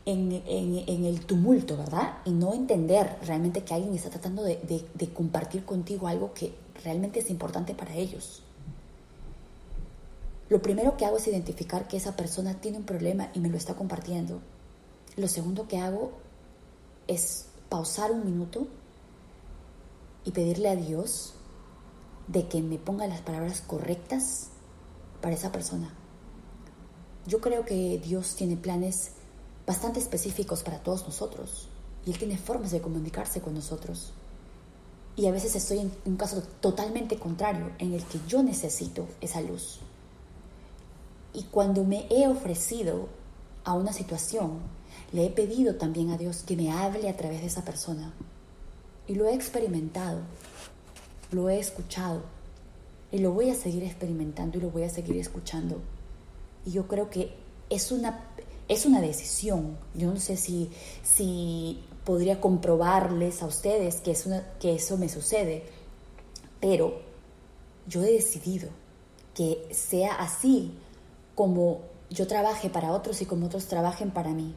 en, 0.05 1.05
el 1.05 1.25
tumulto, 1.27 1.77
¿verdad? 1.77 2.19
Y 2.25 2.31
no 2.31 2.55
entender 2.55 3.19
realmente 3.25 3.63
que 3.63 3.75
alguien 3.75 3.95
está 3.95 4.11
tratando 4.11 4.43
de, 4.43 5.11
compartir 5.15 5.65
contigo 5.65 6.09
algo 6.09 6.33
que 6.35 6.53
realmente 6.85 7.21
es 7.21 7.31
importante 7.31 7.75
para 7.75 7.95
ellos. 7.95 8.43
Lo 10.49 10.61
primero 10.61 10.97
que 10.97 11.07
hago 11.07 11.17
es 11.17 11.27
identificar 11.27 11.89
que 11.89 11.97
esa 11.97 12.15
persona 12.15 12.61
tiene 12.61 12.79
un 12.79 12.85
problema 12.85 13.31
y 13.33 13.41
me 13.41 13.49
lo 13.49 13.57
está 13.57 13.75
compartiendo. 13.75 14.41
Lo 15.17 15.29
segundo 15.29 15.67
que 15.67 15.79
hago 15.79 16.13
es 17.07 17.47
pausar 17.69 18.13
un 18.13 18.25
minuto 18.25 18.67
y 20.25 20.31
pedirle 20.33 20.69
a 20.69 20.77
Dios 20.77 21.35
de 22.29 22.49
que 22.49 22.61
me 22.61 22.79
ponga 22.79 23.07
las 23.07 23.23
palabras 23.23 23.63
correctas 23.63 24.49
para 25.21 25.35
esa 25.35 25.53
persona. 25.53 25.95
Yo 27.27 27.41
creo 27.41 27.65
que 27.65 27.99
Dios 28.05 28.35
tiene 28.35 28.57
planes 28.57 29.13
bastante 29.67 30.01
específicos 30.01 30.63
para 30.63 30.83
todos 30.83 31.07
nosotros 31.07 31.69
y 32.05 32.11
Él 32.11 32.19
tiene 32.19 32.37
formas 32.37 32.73
de 32.73 32.81
comunicarse 32.81 33.41
con 33.41 33.55
nosotros. 33.55 34.13
Y 35.17 35.27
a 35.27 35.31
veces 35.31 35.55
estoy 35.55 35.81
en 35.81 35.93
un 36.07 36.17
caso 36.17 36.43
totalmente 36.61 37.19
contrario, 37.19 37.71
en 37.79 37.93
el 37.93 38.03
que 38.05 38.19
yo 38.27 38.43
necesito 38.43 39.07
esa 39.21 39.41
luz. 39.41 39.81
Y 41.35 41.45
cuando 41.45 41.85
me 41.85 42.07
he 42.11 42.27
ofrecido 42.29 43.09
a 43.65 43.75
una 43.75 43.93
situación, 43.93 44.61
le 45.13 45.27
he 45.27 45.31
pedido 45.31 45.77
también 45.77 46.11
a 46.11 46.19
Dios 46.19 46.43
que 46.43 46.57
me 46.57 46.73
hable 46.73 47.09
a 47.09 47.17
través 47.17 47.41
de 47.41 47.47
esa 47.47 47.65
persona. 47.65 48.13
Y 49.07 49.15
lo 49.15 49.27
he 49.27 49.35
experimentado, 49.35 50.21
lo 51.31 51.51
he 51.51 51.59
escuchado 51.59 52.23
y 53.11 53.19
lo 53.19 53.33
voy 53.33 53.51
a 53.51 53.55
seguir 53.55 53.85
experimentando 53.85 54.59
y 54.59 54.63
lo 54.63 54.71
voy 54.71 54.85
a 54.85 54.89
seguir 54.89 55.17
escuchando. 55.19 55.81
Y 56.65 56.71
yo 56.71 56.89
creo 56.89 57.11
que 57.11 57.35
es 57.69 57.93
una, 57.93 58.25
es 58.69 58.87
una 58.87 59.01
decisión. 59.01 59.77
Yo 59.95 60.13
no 60.13 60.19
sé 60.19 60.37
si, 60.37 60.71
si 61.03 61.83
podría 62.05 62.41
comprobarles 62.41 63.43
a 63.43 63.47
ustedes 63.47 64.01
que, 64.01 64.17
que 64.61 64.75
eso 64.75 64.97
me 64.97 65.09
sucede, 65.09 65.65
pero 66.61 67.01
yo 67.87 68.03
he 68.03 68.13
decidido 68.13 68.69
que 69.35 69.69
sea 69.73 70.17
así 70.17 70.73
como 71.35 71.81
yo 72.11 72.27
trabaje 72.27 72.69
para 72.69 72.93
otros 72.93 73.23
y 73.23 73.27
como 73.27 73.47
otros 73.47 73.67
trabajen 73.67 74.11
para 74.11 74.31
mí. 74.31 74.55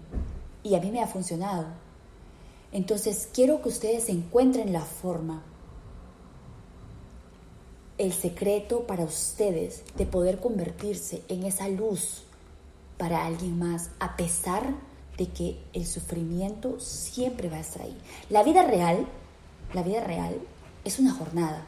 Y 0.64 0.76
a 0.76 0.82
mí 0.82 0.92
me 0.92 1.02
ha 1.02 1.08
funcionado. 1.08 1.68
Entonces 2.72 3.30
quiero 3.34 3.62
que 3.62 3.70
ustedes 3.70 4.10
encuentren 4.10 4.74
la 4.74 4.82
forma, 4.82 5.44
el 7.98 8.12
secreto 8.12 8.86
para 8.86 9.06
ustedes 9.06 9.84
de 9.96 10.06
poder 10.06 10.42
convertirse 10.42 11.24
en 11.30 11.44
esa 11.44 11.70
luz 11.70 12.24
para 12.98 13.26
alguien 13.26 13.58
más, 13.58 13.92
a 14.00 14.18
pesar 14.18 14.76
de 15.18 15.28
que 15.28 15.60
el 15.74 15.86
sufrimiento 15.86 16.80
siempre 16.80 17.50
va 17.50 17.58
a 17.58 17.62
estar 17.62 17.84
ahí. 17.84 17.98
La 18.30 18.44
vida 18.44 18.64
real, 18.64 19.06
la 19.74 19.84
vida 19.84 20.02
real 20.02 20.36
es 20.84 21.00
una 21.00 21.14
jornada. 21.14 21.66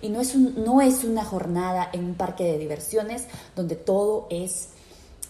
Y 0.00 0.08
no 0.08 0.20
es, 0.20 0.34
no 0.36 0.80
es 0.80 1.04
una 1.04 1.24
jornada 1.24 1.88
en 1.92 2.04
un 2.04 2.14
parque 2.14 2.44
de 2.44 2.58
diversiones 2.58 3.26
donde 3.54 3.76
todo 3.76 4.26
es, 4.30 4.68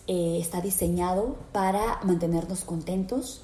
eh, 0.07 0.39
está 0.41 0.61
diseñado 0.61 1.37
para 1.53 2.01
mantenernos 2.05 2.65
contentos 2.65 3.43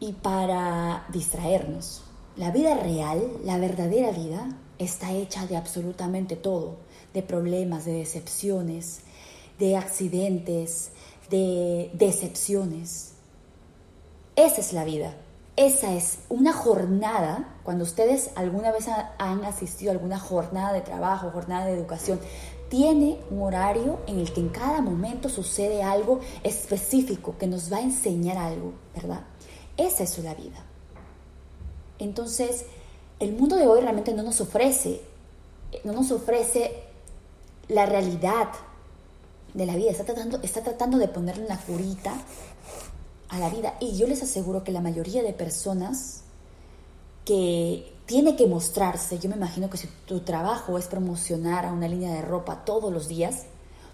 y 0.00 0.12
para 0.12 1.06
distraernos. 1.12 2.02
La 2.36 2.50
vida 2.50 2.74
real, 2.74 3.22
la 3.44 3.58
verdadera 3.58 4.10
vida, 4.10 4.48
está 4.78 5.12
hecha 5.12 5.46
de 5.46 5.56
absolutamente 5.56 6.36
todo, 6.36 6.76
de 7.14 7.22
problemas, 7.22 7.84
de 7.84 7.92
decepciones, 7.92 9.00
de 9.58 9.76
accidentes, 9.76 10.90
de 11.32 11.90
decepciones. 11.94 13.14
Esa 14.36 14.60
es 14.60 14.72
la 14.74 14.84
vida. 14.84 15.16
Esa 15.56 15.94
es 15.94 16.18
una 16.28 16.52
jornada, 16.52 17.56
cuando 17.62 17.84
ustedes 17.84 18.30
alguna 18.36 18.70
vez 18.70 18.86
han 19.18 19.44
asistido 19.44 19.90
a 19.90 19.94
alguna 19.94 20.18
jornada 20.18 20.72
de 20.74 20.82
trabajo, 20.82 21.30
jornada 21.30 21.66
de 21.66 21.72
educación, 21.72 22.20
tiene 22.68 23.18
un 23.30 23.42
horario 23.42 23.98
en 24.06 24.18
el 24.18 24.32
que 24.32 24.40
en 24.40 24.50
cada 24.50 24.82
momento 24.82 25.28
sucede 25.28 25.82
algo 25.82 26.20
específico 26.42 27.36
que 27.38 27.46
nos 27.46 27.72
va 27.72 27.78
a 27.78 27.82
enseñar 27.82 28.36
algo, 28.36 28.74
¿verdad? 28.94 29.22
Esa 29.76 30.04
es 30.04 30.18
la 30.18 30.34
vida. 30.34 30.64
Entonces, 31.98 32.66
el 33.20 33.32
mundo 33.32 33.56
de 33.56 33.66
hoy 33.66 33.80
realmente 33.80 34.12
no 34.14 34.22
nos 34.22 34.40
ofrece, 34.40 35.00
no 35.84 35.92
nos 35.92 36.10
ofrece 36.10 36.84
la 37.68 37.86
realidad 37.86 38.48
de 39.54 39.66
la 39.66 39.76
vida, 39.76 39.90
está 39.90 40.04
tratando, 40.04 40.40
está 40.42 40.62
tratando 40.62 40.98
de 40.98 41.08
ponerle 41.08 41.44
una 41.44 41.58
curita 41.58 42.14
a 43.28 43.38
la 43.38 43.50
vida. 43.50 43.74
Y 43.80 43.96
yo 43.96 44.06
les 44.06 44.22
aseguro 44.22 44.64
que 44.64 44.72
la 44.72 44.80
mayoría 44.80 45.22
de 45.22 45.32
personas 45.32 46.22
que 47.24 47.92
tiene 48.06 48.36
que 48.36 48.46
mostrarse, 48.46 49.18
yo 49.18 49.28
me 49.28 49.36
imagino 49.36 49.70
que 49.70 49.78
si 49.78 49.88
tu 50.06 50.20
trabajo 50.20 50.76
es 50.78 50.86
promocionar 50.86 51.66
a 51.66 51.72
una 51.72 51.88
línea 51.88 52.12
de 52.12 52.22
ropa 52.22 52.64
todos 52.64 52.92
los 52.92 53.08
días, 53.08 53.46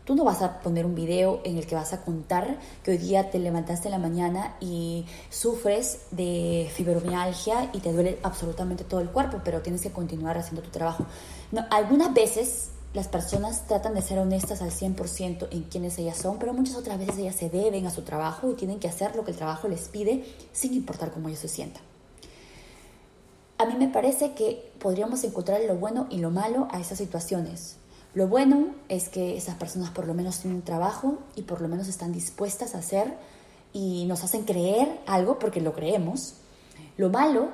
Tú 0.08 0.14
no 0.14 0.24
vas 0.24 0.40
a 0.40 0.60
poner 0.60 0.86
un 0.86 0.94
video 0.94 1.42
en 1.44 1.58
el 1.58 1.66
que 1.66 1.74
vas 1.74 1.92
a 1.92 2.00
contar 2.00 2.58
que 2.82 2.92
hoy 2.92 2.96
día 2.96 3.30
te 3.30 3.38
levantaste 3.38 3.88
en 3.88 3.92
la 3.92 3.98
mañana 3.98 4.56
y 4.58 5.04
sufres 5.28 5.98
de 6.12 6.70
fibromialgia 6.72 7.68
y 7.74 7.80
te 7.80 7.92
duele 7.92 8.18
absolutamente 8.22 8.84
todo 8.84 9.00
el 9.00 9.10
cuerpo, 9.10 9.42
pero 9.44 9.60
tienes 9.60 9.82
que 9.82 9.90
continuar 9.90 10.38
haciendo 10.38 10.62
tu 10.62 10.70
trabajo. 10.70 11.04
No, 11.52 11.66
algunas 11.70 12.14
veces 12.14 12.70
las 12.94 13.08
personas 13.08 13.66
tratan 13.66 13.94
de 13.94 14.02
ser 14.02 14.18
honestas 14.18 14.62
al 14.62 14.70
100% 14.70 15.48
en 15.50 15.62
quienes 15.64 15.98
ellas 15.98 16.16
son, 16.16 16.38
pero 16.38 16.54
muchas 16.54 16.76
otras 16.76 16.98
veces 16.98 17.18
ellas 17.18 17.36
se 17.36 17.50
deben 17.50 17.86
a 17.86 17.90
su 17.90 18.02
trabajo 18.02 18.50
y 18.50 18.54
tienen 18.54 18.80
que 18.80 18.88
hacer 18.88 19.14
lo 19.14 19.24
que 19.24 19.32
el 19.32 19.36
trabajo 19.36 19.68
les 19.68 19.88
pide 19.88 20.24
sin 20.52 20.72
importar 20.72 21.12
cómo 21.12 21.28
ellos 21.28 21.40
se 21.40 21.48
sientan. 21.48 21.82
A 23.58 23.66
mí 23.66 23.74
me 23.76 23.88
parece 23.88 24.32
que 24.32 24.72
podríamos 24.78 25.22
encontrar 25.24 25.60
lo 25.66 25.76
bueno 25.76 26.06
y 26.10 26.18
lo 26.18 26.30
malo 26.30 26.68
a 26.70 26.80
esas 26.80 26.98
situaciones. 26.98 27.76
Lo 28.14 28.26
bueno 28.26 28.68
es 28.88 29.08
que 29.10 29.36
esas 29.36 29.56
personas 29.56 29.90
por 29.90 30.06
lo 30.06 30.14
menos 30.14 30.38
tienen 30.38 30.62
trabajo 30.62 31.18
y 31.36 31.42
por 31.42 31.60
lo 31.60 31.68
menos 31.68 31.88
están 31.88 32.12
dispuestas 32.12 32.74
a 32.74 32.78
hacer 32.78 33.14
y 33.72 34.06
nos 34.06 34.24
hacen 34.24 34.44
creer 34.44 35.00
algo 35.06 35.38
porque 35.38 35.60
lo 35.60 35.74
creemos. 35.74 36.34
Lo 36.96 37.10
malo 37.10 37.48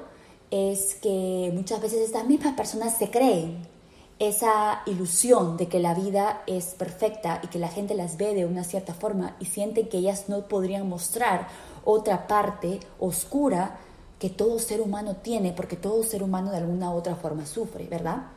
es 0.51 0.95
que 0.95 1.51
muchas 1.55 1.81
veces 1.81 2.01
estas 2.01 2.27
mismas 2.27 2.55
personas 2.55 2.97
se 2.97 3.11
creen 3.11 3.74
esa 4.19 4.83
ilusión 4.87 5.57
de 5.57 5.69
que 5.69 5.81
la 5.81 5.95
vida 5.95 6.43
es 6.47 6.75
perfecta 6.75 7.41
y 7.43 7.49
que 7.49 7.59
la 7.59 7.69
gente 7.69 7.95
las 7.95 8.17
ve 8.17 8.35
de 8.35 8.47
una 8.47 8.65
cierta 8.65 8.95
forma 8.95 9.37
y 9.41 9.47
sienten 9.47 9.89
que 9.89 9.99
ellas 9.99 10.29
no 10.29 10.49
podrían 10.49 10.89
mostrar 10.89 11.49
otra 11.85 12.27
parte 12.27 12.81
oscura 12.99 13.79
que 14.19 14.31
todo 14.31 14.59
ser 14.59 14.81
humano 14.81 15.17
tiene, 15.17 15.53
porque 15.53 15.77
todo 15.77 16.03
ser 16.03 16.23
humano 16.23 16.51
de 16.51 16.59
alguna 16.59 16.93
otra 16.93 17.17
forma 17.17 17.45
sufre, 17.45 17.87
¿verdad? 17.89 18.29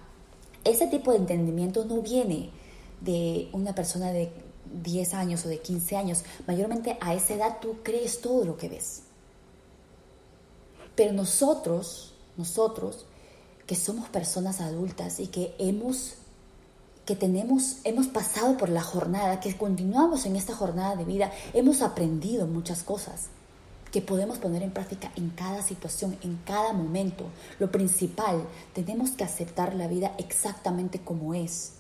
ese 0.72 0.88
tipo 0.88 1.12
de 1.12 1.18
entendimiento 1.18 1.86
no 1.86 2.02
viene 2.02 2.52
de 3.02 3.50
una 3.54 3.74
persona 3.74 4.12
de 4.12 4.32
10 4.84 5.14
años 5.14 5.46
o 5.46 5.50
de 5.50 5.60
15 5.60 5.96
años. 5.96 6.24
Mayormente 6.46 6.98
a 7.00 7.14
esa 7.14 7.36
edad 7.36 7.58
tú 7.62 7.78
crees 7.84 8.22
todo 8.22 8.44
lo 8.44 8.58
que 8.58 8.70
ves. 8.70 9.04
Pero 10.96 11.14
nosotros, 11.14 12.14
nosotros, 12.36 13.06
que 13.68 13.76
somos 13.76 14.10
personas 14.10 14.62
adultas 14.62 15.20
y 15.20 15.28
que 15.28 15.54
hemos 15.60 16.16
que 17.06 17.16
tenemos, 17.16 17.78
hemos 17.86 18.08
pasado 18.08 18.58
por 18.58 18.68
la 18.68 18.82
jornada, 18.82 19.40
que 19.40 19.56
continuamos 19.56 20.26
en 20.26 20.36
esta 20.36 20.54
jornada 20.54 20.98
de 20.98 21.06
vida, 21.06 21.32
hemos 21.54 21.82
aprendido 21.82 22.48
muchas 22.48 22.84
cosas 22.84 23.28
que 23.94 24.02
podemos 24.02 24.40
poner 24.40 24.62
en 24.62 24.72
práctica 24.72 25.10
en 25.16 25.30
cada 25.30 25.62
situación, 25.62 26.18
en 26.22 26.38
cada 26.46 26.74
momento. 26.74 27.24
Lo 27.60 27.72
principal, 27.72 28.44
tenemos 28.74 29.12
que 29.12 29.24
aceptar 29.24 29.74
la 29.74 29.88
vida 29.88 30.16
exactamente 30.18 31.00
como 31.00 31.34
es. 31.34 31.76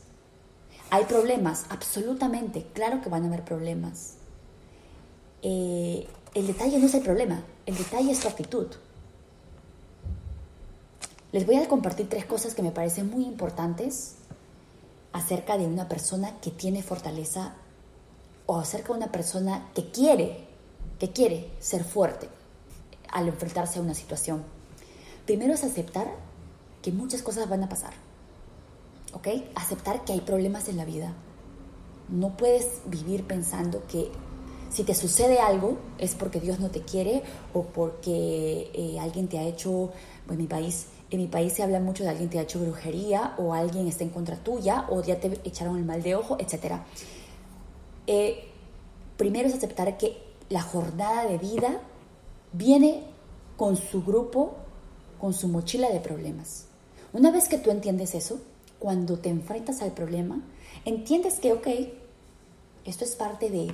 ¿Hay 0.89 1.03
problemas? 1.03 1.65
Absolutamente, 1.69 2.65
claro 2.73 3.01
que 3.01 3.09
van 3.09 3.23
a 3.23 3.27
haber 3.27 3.43
problemas. 3.43 4.13
Eh, 5.41 6.07
el 6.33 6.47
detalle 6.47 6.79
no 6.79 6.85
es 6.85 6.93
el 6.93 7.03
problema, 7.03 7.43
el 7.65 7.77
detalle 7.77 8.11
es 8.11 8.21
tu 8.21 8.29
actitud. 8.29 8.67
Les 11.31 11.45
voy 11.45 11.55
a 11.55 11.67
compartir 11.67 12.09
tres 12.09 12.25
cosas 12.25 12.55
que 12.55 12.63
me 12.63 12.71
parecen 12.71 13.09
muy 13.09 13.25
importantes 13.25 14.15
acerca 15.11 15.57
de 15.57 15.65
una 15.65 15.87
persona 15.87 16.39
que 16.39 16.51
tiene 16.51 16.83
fortaleza 16.83 17.55
o 18.45 18.57
acerca 18.57 18.93
de 18.93 18.99
una 18.99 19.11
persona 19.11 19.69
que 19.73 19.91
quiere 19.91 20.47
que 20.99 21.11
quiere 21.11 21.51
ser 21.59 21.83
fuerte 21.83 22.29
al 23.09 23.27
enfrentarse 23.27 23.79
a 23.79 23.81
una 23.81 23.93
situación. 23.93 24.43
Primero 25.25 25.53
es 25.53 25.63
aceptar 25.63 26.07
que 26.81 26.91
muchas 26.91 27.21
cosas 27.21 27.49
van 27.49 27.63
a 27.63 27.69
pasar. 27.69 27.93
¿Ok? 29.13 29.27
Aceptar 29.55 30.03
que 30.05 30.13
hay 30.13 30.21
problemas 30.21 30.67
en 30.69 30.77
la 30.77 30.85
vida. 30.85 31.13
No 32.09 32.37
puedes 32.37 32.81
vivir 32.85 33.25
pensando 33.25 33.85
que 33.87 34.11
si 34.69 34.83
te 34.83 34.93
sucede 34.93 35.39
algo 35.39 35.77
es 35.97 36.15
porque 36.15 36.39
Dios 36.39 36.59
no 36.59 36.69
te 36.69 36.81
quiere 36.81 37.23
o 37.53 37.63
porque 37.63 38.71
eh, 38.73 38.99
alguien 38.99 39.27
te 39.27 39.39
ha 39.39 39.43
hecho, 39.43 39.91
en 40.29 40.37
mi 40.37 40.47
país, 40.47 40.87
en 41.09 41.19
mi 41.19 41.27
país 41.27 41.53
se 41.53 41.63
habla 41.63 41.79
mucho 41.79 42.03
de 42.03 42.09
alguien 42.09 42.29
te 42.29 42.39
ha 42.39 42.41
hecho 42.41 42.59
brujería 42.59 43.35
o 43.37 43.53
alguien 43.53 43.87
está 43.87 44.03
en 44.03 44.09
contra 44.09 44.35
tuya 44.35 44.85
o 44.89 45.01
ya 45.01 45.19
te 45.19 45.39
echaron 45.45 45.77
el 45.77 45.85
mal 45.85 46.03
de 46.03 46.15
ojo, 46.15 46.37
etc. 46.39 46.75
Eh, 48.07 48.45
primero 49.15 49.47
es 49.47 49.55
aceptar 49.55 49.97
que 49.97 50.17
la 50.49 50.61
jornada 50.61 51.25
de 51.25 51.37
vida 51.37 51.81
viene 52.53 53.03
con 53.55 53.75
su 53.75 54.03
grupo, 54.03 54.55
con 55.19 55.33
su 55.33 55.47
mochila 55.47 55.89
de 55.89 55.99
problemas. 55.99 56.65
Una 57.13 57.31
vez 57.31 57.47
que 57.47 57.57
tú 57.57 57.71
entiendes 57.71 58.13
eso, 58.13 58.39
cuando 58.79 59.17
te 59.17 59.29
enfrentas 59.29 59.81
al 59.81 59.91
problema, 59.91 60.41
entiendes 60.85 61.39
que, 61.39 61.53
ok, 61.53 61.67
esto 62.85 63.03
es 63.03 63.15
parte 63.15 63.49
de, 63.49 63.71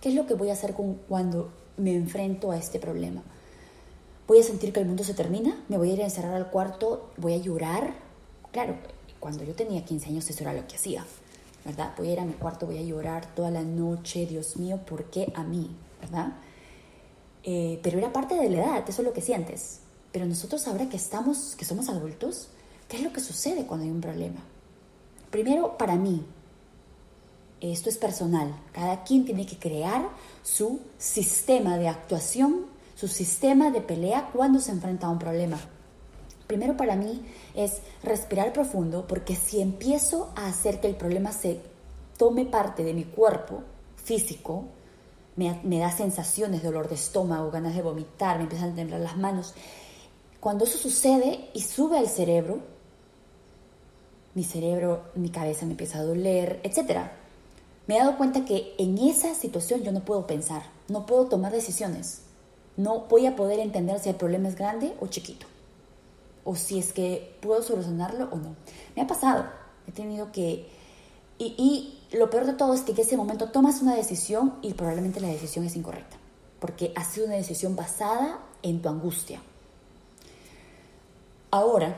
¿qué 0.00 0.08
es 0.08 0.14
lo 0.14 0.26
que 0.26 0.34
voy 0.34 0.50
a 0.50 0.54
hacer 0.54 0.74
con, 0.74 0.94
cuando 1.08 1.50
me 1.76 1.94
enfrento 1.94 2.50
a 2.50 2.56
este 2.56 2.78
problema? 2.78 3.22
Voy 4.26 4.38
a 4.38 4.42
sentir 4.42 4.72
que 4.72 4.80
el 4.80 4.86
mundo 4.86 5.04
se 5.04 5.14
termina, 5.14 5.64
me 5.68 5.78
voy 5.78 5.90
a 5.90 5.92
ir 5.94 6.00
a 6.02 6.04
encerrar 6.04 6.34
al 6.34 6.50
cuarto, 6.50 7.10
voy 7.16 7.34
a 7.34 7.38
llorar. 7.38 7.94
Claro, 8.52 8.76
cuando 9.20 9.44
yo 9.44 9.54
tenía 9.54 9.84
15 9.84 10.08
años 10.08 10.30
eso 10.30 10.42
era 10.42 10.52
lo 10.52 10.66
que 10.66 10.76
hacía. 10.76 11.04
¿verdad? 11.64 11.92
Voy 11.96 12.08
a 12.08 12.12
ir 12.12 12.20
a 12.20 12.24
mi 12.24 12.32
cuarto, 12.32 12.66
voy 12.66 12.78
a 12.78 12.82
llorar 12.82 13.26
toda 13.34 13.50
la 13.50 13.62
noche, 13.62 14.26
Dios 14.26 14.56
mío, 14.56 14.80
¿por 14.84 15.04
qué 15.04 15.32
a 15.34 15.44
mí? 15.44 15.70
¿verdad? 16.00 16.32
Eh, 17.44 17.80
pero 17.82 17.98
era 17.98 18.12
parte 18.12 18.34
de 18.34 18.48
la 18.50 18.58
edad, 18.58 18.84
eso 18.88 19.02
es 19.02 19.06
lo 19.06 19.14
que 19.14 19.20
sientes. 19.20 19.80
Pero 20.12 20.26
nosotros 20.26 20.66
ahora 20.66 20.88
que 20.88 20.96
estamos, 20.96 21.54
que 21.56 21.64
somos 21.64 21.88
adultos, 21.88 22.48
¿qué 22.88 22.96
es 22.98 23.02
lo 23.02 23.12
que 23.12 23.20
sucede 23.20 23.66
cuando 23.66 23.84
hay 23.84 23.90
un 23.90 24.00
problema? 24.00 24.40
Primero, 25.30 25.78
para 25.78 25.96
mí, 25.96 26.24
esto 27.60 27.88
es 27.88 27.96
personal, 27.96 28.54
cada 28.72 29.04
quien 29.04 29.24
tiene 29.24 29.46
que 29.46 29.56
crear 29.56 30.08
su 30.42 30.80
sistema 30.98 31.78
de 31.78 31.88
actuación, 31.88 32.66
su 33.02 33.08
sistema 33.08 33.72
de 33.72 33.80
pelea 33.80 34.30
cuando 34.32 34.60
se 34.60 34.70
enfrenta 34.70 35.08
a 35.08 35.10
un 35.10 35.18
problema. 35.18 35.58
Primero 36.46 36.76
para 36.76 36.94
mí 36.94 37.26
es 37.52 37.78
respirar 38.04 38.52
profundo 38.52 39.08
porque 39.08 39.34
si 39.34 39.60
empiezo 39.60 40.30
a 40.36 40.46
hacer 40.46 40.78
que 40.78 40.86
el 40.86 40.94
problema 40.94 41.32
se 41.32 41.58
tome 42.16 42.44
parte 42.44 42.84
de 42.84 42.94
mi 42.94 43.02
cuerpo 43.02 43.64
físico, 43.96 44.66
me, 45.34 45.80
da 45.80 45.90
sensaciones, 45.90 46.62
dolor 46.62 46.88
de 46.88 46.94
estómago, 46.94 47.50
ganas 47.50 47.74
de 47.74 47.82
vomitar, 47.82 48.36
me 48.36 48.44
empiezan 48.44 48.70
a 48.70 48.76
temblar 48.76 49.00
las 49.00 49.16
manos. 49.16 49.52
Cuando 50.38 50.64
eso 50.64 50.78
sucede 50.78 51.50
y 51.54 51.62
sube 51.62 51.98
al 51.98 52.06
cerebro, 52.06 52.60
mi 54.34 54.44
cerebro, 54.44 55.06
mi 55.16 55.30
cabeza 55.30 55.66
me 55.66 55.72
empieza 55.72 55.98
a 55.98 56.04
doler, 56.04 56.60
etc. 56.62 57.00
Me 57.88 57.96
he 57.96 57.98
dado 57.98 58.16
cuenta 58.16 58.44
que 58.44 58.76
en 58.78 58.96
esa 58.98 59.34
situación 59.34 59.82
yo 59.82 59.90
no 59.90 60.04
puedo 60.04 60.24
pensar, 60.24 60.62
no 60.86 61.04
puedo 61.04 61.26
tomar 61.26 61.50
decisiones, 61.50 62.22
no 62.76 63.00
voy 63.00 63.26
a 63.26 63.36
poder 63.36 63.60
entender 63.60 63.98
si 63.98 64.08
el 64.08 64.16
problema 64.16 64.48
es 64.48 64.56
grande 64.56 64.94
o 65.00 65.06
chiquito, 65.06 65.46
o 66.44 66.56
si 66.56 66.78
es 66.78 66.92
que 66.92 67.36
puedo 67.40 67.62
solucionarlo 67.62 68.28
o 68.30 68.36
no. 68.36 68.56
Me 68.96 69.02
ha 69.02 69.06
pasado, 69.06 69.44
he 69.86 69.92
tenido 69.92 70.32
que... 70.32 70.68
Y, 71.38 71.98
lo 72.12 72.28
peor 72.28 72.44
de 72.44 72.52
todo 72.52 72.74
es 72.74 72.82
que 72.82 72.92
en 72.92 73.00
ese 73.00 73.16
momento 73.16 73.48
tomas 73.48 73.80
una 73.80 73.96
decisión 73.96 74.58
y 74.60 74.74
probablemente 74.74 75.18
la 75.18 75.28
decisión 75.28 75.64
es 75.64 75.74
incorrecta, 75.76 76.18
porque 76.60 76.92
ha 76.94 77.04
sido 77.04 77.26
una 77.26 77.36
decisión 77.36 77.74
basada 77.74 78.38
en 78.62 78.82
tu 78.82 78.90
angustia. 78.90 79.40
Ahora, 81.50 81.96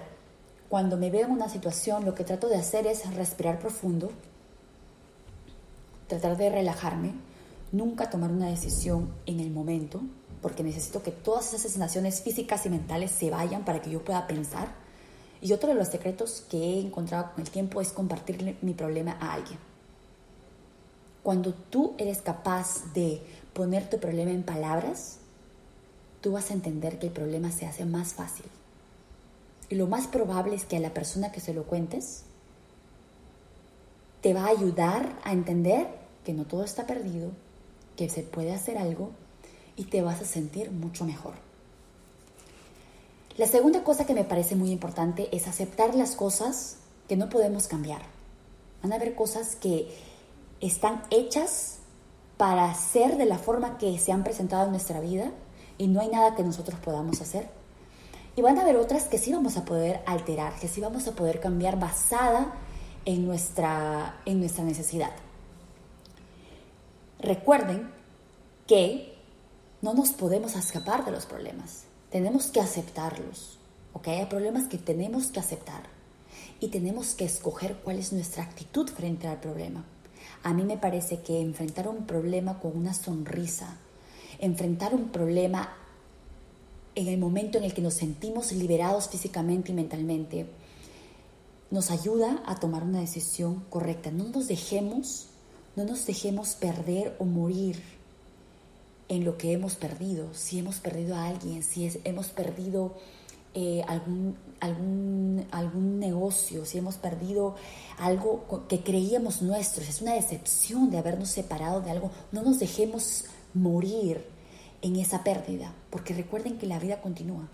cuando 0.68 0.96
me 0.96 1.10
veo 1.10 1.26
en 1.26 1.32
una 1.32 1.48
situación, 1.48 2.04
lo 2.04 2.14
que 2.14 2.22
trato 2.22 2.48
de 2.48 2.56
hacer 2.56 2.86
es 2.86 3.12
respirar 3.14 3.58
profundo, 3.58 4.12
tratar 6.06 6.36
de 6.36 6.50
relajarme, 6.50 7.14
nunca 7.72 8.08
tomar 8.08 8.30
una 8.30 8.46
decisión 8.46 9.12
en 9.26 9.40
el 9.40 9.50
momento, 9.50 10.00
porque 10.44 10.62
necesito 10.62 11.02
que 11.02 11.10
todas 11.10 11.54
esas 11.54 11.72
sensaciones 11.72 12.20
físicas 12.20 12.66
y 12.66 12.68
mentales 12.68 13.10
se 13.12 13.30
vayan 13.30 13.64
para 13.64 13.80
que 13.80 13.88
yo 13.88 14.04
pueda 14.04 14.26
pensar. 14.26 14.68
Y 15.40 15.54
otro 15.54 15.70
de 15.70 15.74
los 15.74 15.88
secretos 15.88 16.44
que 16.50 16.58
he 16.58 16.80
encontrado 16.80 17.30
con 17.32 17.40
el 17.40 17.50
tiempo 17.50 17.80
es 17.80 17.92
compartir 17.92 18.58
mi 18.60 18.74
problema 18.74 19.16
a 19.22 19.32
alguien. 19.32 19.58
Cuando 21.22 21.54
tú 21.54 21.94
eres 21.96 22.20
capaz 22.20 22.92
de 22.92 23.22
poner 23.54 23.88
tu 23.88 23.98
problema 23.98 24.32
en 24.32 24.42
palabras, 24.42 25.16
tú 26.20 26.32
vas 26.32 26.50
a 26.50 26.52
entender 26.52 26.98
que 26.98 27.06
el 27.06 27.12
problema 27.14 27.50
se 27.50 27.64
hace 27.64 27.86
más 27.86 28.12
fácil. 28.12 28.44
Y 29.70 29.76
lo 29.76 29.86
más 29.86 30.08
probable 30.08 30.56
es 30.56 30.66
que 30.66 30.76
a 30.76 30.80
la 30.80 30.92
persona 30.92 31.32
que 31.32 31.40
se 31.40 31.54
lo 31.54 31.64
cuentes 31.64 32.24
te 34.20 34.34
va 34.34 34.44
a 34.44 34.48
ayudar 34.50 35.18
a 35.24 35.32
entender 35.32 35.86
que 36.22 36.34
no 36.34 36.44
todo 36.44 36.64
está 36.64 36.86
perdido, 36.86 37.30
que 37.96 38.10
se 38.10 38.22
puede 38.24 38.52
hacer 38.52 38.76
algo 38.76 39.23
y 39.76 39.84
te 39.84 40.02
vas 40.02 40.20
a 40.20 40.24
sentir 40.24 40.70
mucho 40.70 41.04
mejor. 41.04 41.34
La 43.36 43.46
segunda 43.46 43.82
cosa 43.82 44.06
que 44.06 44.14
me 44.14 44.24
parece 44.24 44.54
muy 44.54 44.70
importante 44.70 45.28
es 45.32 45.48
aceptar 45.48 45.94
las 45.94 46.14
cosas 46.14 46.76
que 47.08 47.16
no 47.16 47.28
podemos 47.28 47.66
cambiar. 47.66 48.02
Van 48.82 48.92
a 48.92 48.96
haber 48.96 49.14
cosas 49.14 49.56
que 49.56 49.88
están 50.60 51.02
hechas 51.10 51.78
para 52.36 52.72
ser 52.74 53.16
de 53.16 53.26
la 53.26 53.38
forma 53.38 53.78
que 53.78 53.98
se 53.98 54.12
han 54.12 54.24
presentado 54.24 54.66
en 54.66 54.70
nuestra 54.70 55.00
vida 55.00 55.32
y 55.78 55.88
no 55.88 56.00
hay 56.00 56.08
nada 56.08 56.36
que 56.36 56.42
nosotros 56.42 56.78
podamos 56.80 57.20
hacer. 57.20 57.48
Y 58.36 58.42
van 58.42 58.58
a 58.58 58.62
haber 58.62 58.76
otras 58.76 59.04
que 59.04 59.18
sí 59.18 59.32
vamos 59.32 59.56
a 59.56 59.64
poder 59.64 60.00
alterar, 60.06 60.54
que 60.58 60.68
sí 60.68 60.80
vamos 60.80 61.06
a 61.08 61.12
poder 61.12 61.40
cambiar 61.40 61.78
basada 61.78 62.54
en 63.04 63.26
nuestra, 63.26 64.20
en 64.24 64.40
nuestra 64.40 64.64
necesidad. 64.64 65.10
Recuerden 67.20 67.90
que 68.66 69.13
no 69.84 69.92
nos 69.92 70.12
podemos 70.12 70.56
escapar 70.56 71.04
de 71.04 71.10
los 71.10 71.26
problemas, 71.26 71.82
tenemos 72.10 72.46
que 72.46 72.58
aceptarlos, 72.58 73.58
¿ok? 73.92 74.08
Hay 74.08 74.24
problemas 74.24 74.66
que 74.66 74.78
tenemos 74.78 75.26
que 75.26 75.40
aceptar 75.40 75.82
y 76.58 76.68
tenemos 76.68 77.14
que 77.14 77.26
escoger 77.26 77.76
cuál 77.84 77.98
es 77.98 78.10
nuestra 78.10 78.44
actitud 78.44 78.88
frente 78.88 79.26
al 79.26 79.40
problema. 79.40 79.84
A 80.42 80.54
mí 80.54 80.62
me 80.62 80.78
parece 80.78 81.20
que 81.20 81.38
enfrentar 81.38 81.86
un 81.86 82.06
problema 82.06 82.60
con 82.60 82.74
una 82.74 82.94
sonrisa, 82.94 83.76
enfrentar 84.38 84.94
un 84.94 85.10
problema 85.10 85.76
en 86.94 87.08
el 87.08 87.18
momento 87.18 87.58
en 87.58 87.64
el 87.64 87.74
que 87.74 87.82
nos 87.82 87.92
sentimos 87.92 88.52
liberados 88.52 89.10
físicamente 89.10 89.72
y 89.72 89.74
mentalmente, 89.74 90.46
nos 91.70 91.90
ayuda 91.90 92.42
a 92.46 92.54
tomar 92.58 92.84
una 92.84 93.00
decisión 93.00 93.66
correcta. 93.68 94.10
No 94.10 94.24
nos 94.24 94.48
dejemos, 94.48 95.26
no 95.76 95.84
nos 95.84 96.06
dejemos 96.06 96.54
perder 96.54 97.16
o 97.18 97.26
morir 97.26 97.82
en 99.08 99.24
lo 99.24 99.36
que 99.36 99.52
hemos 99.52 99.74
perdido. 99.74 100.32
Si 100.34 100.58
hemos 100.58 100.80
perdido 100.80 101.14
a 101.16 101.26
alguien, 101.26 101.62
si 101.62 101.90
hemos 102.04 102.28
perdido 102.28 102.94
eh, 103.54 103.84
algún, 103.86 104.36
algún, 104.60 105.46
algún 105.50 106.00
negocio, 106.00 106.64
si 106.64 106.78
hemos 106.78 106.96
perdido 106.96 107.54
algo 107.98 108.66
que 108.68 108.82
creíamos 108.82 109.42
nuestro, 109.42 109.84
es 109.84 110.02
una 110.02 110.14
decepción 110.14 110.90
de 110.90 110.98
habernos 110.98 111.28
separado 111.30 111.80
de 111.80 111.90
algo, 111.90 112.10
no 112.32 112.42
nos 112.42 112.58
dejemos 112.58 113.26
morir 113.52 114.24
en 114.82 114.96
esa 114.96 115.22
pérdida, 115.22 115.72
porque 115.90 116.14
recuerden 116.14 116.58
que 116.58 116.66
la 116.66 116.78
vida 116.78 117.00
continúa. 117.00 117.48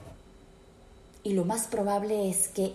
Y 1.23 1.35
lo 1.35 1.45
más 1.45 1.67
probable 1.67 2.31
es 2.31 2.49
que 2.49 2.75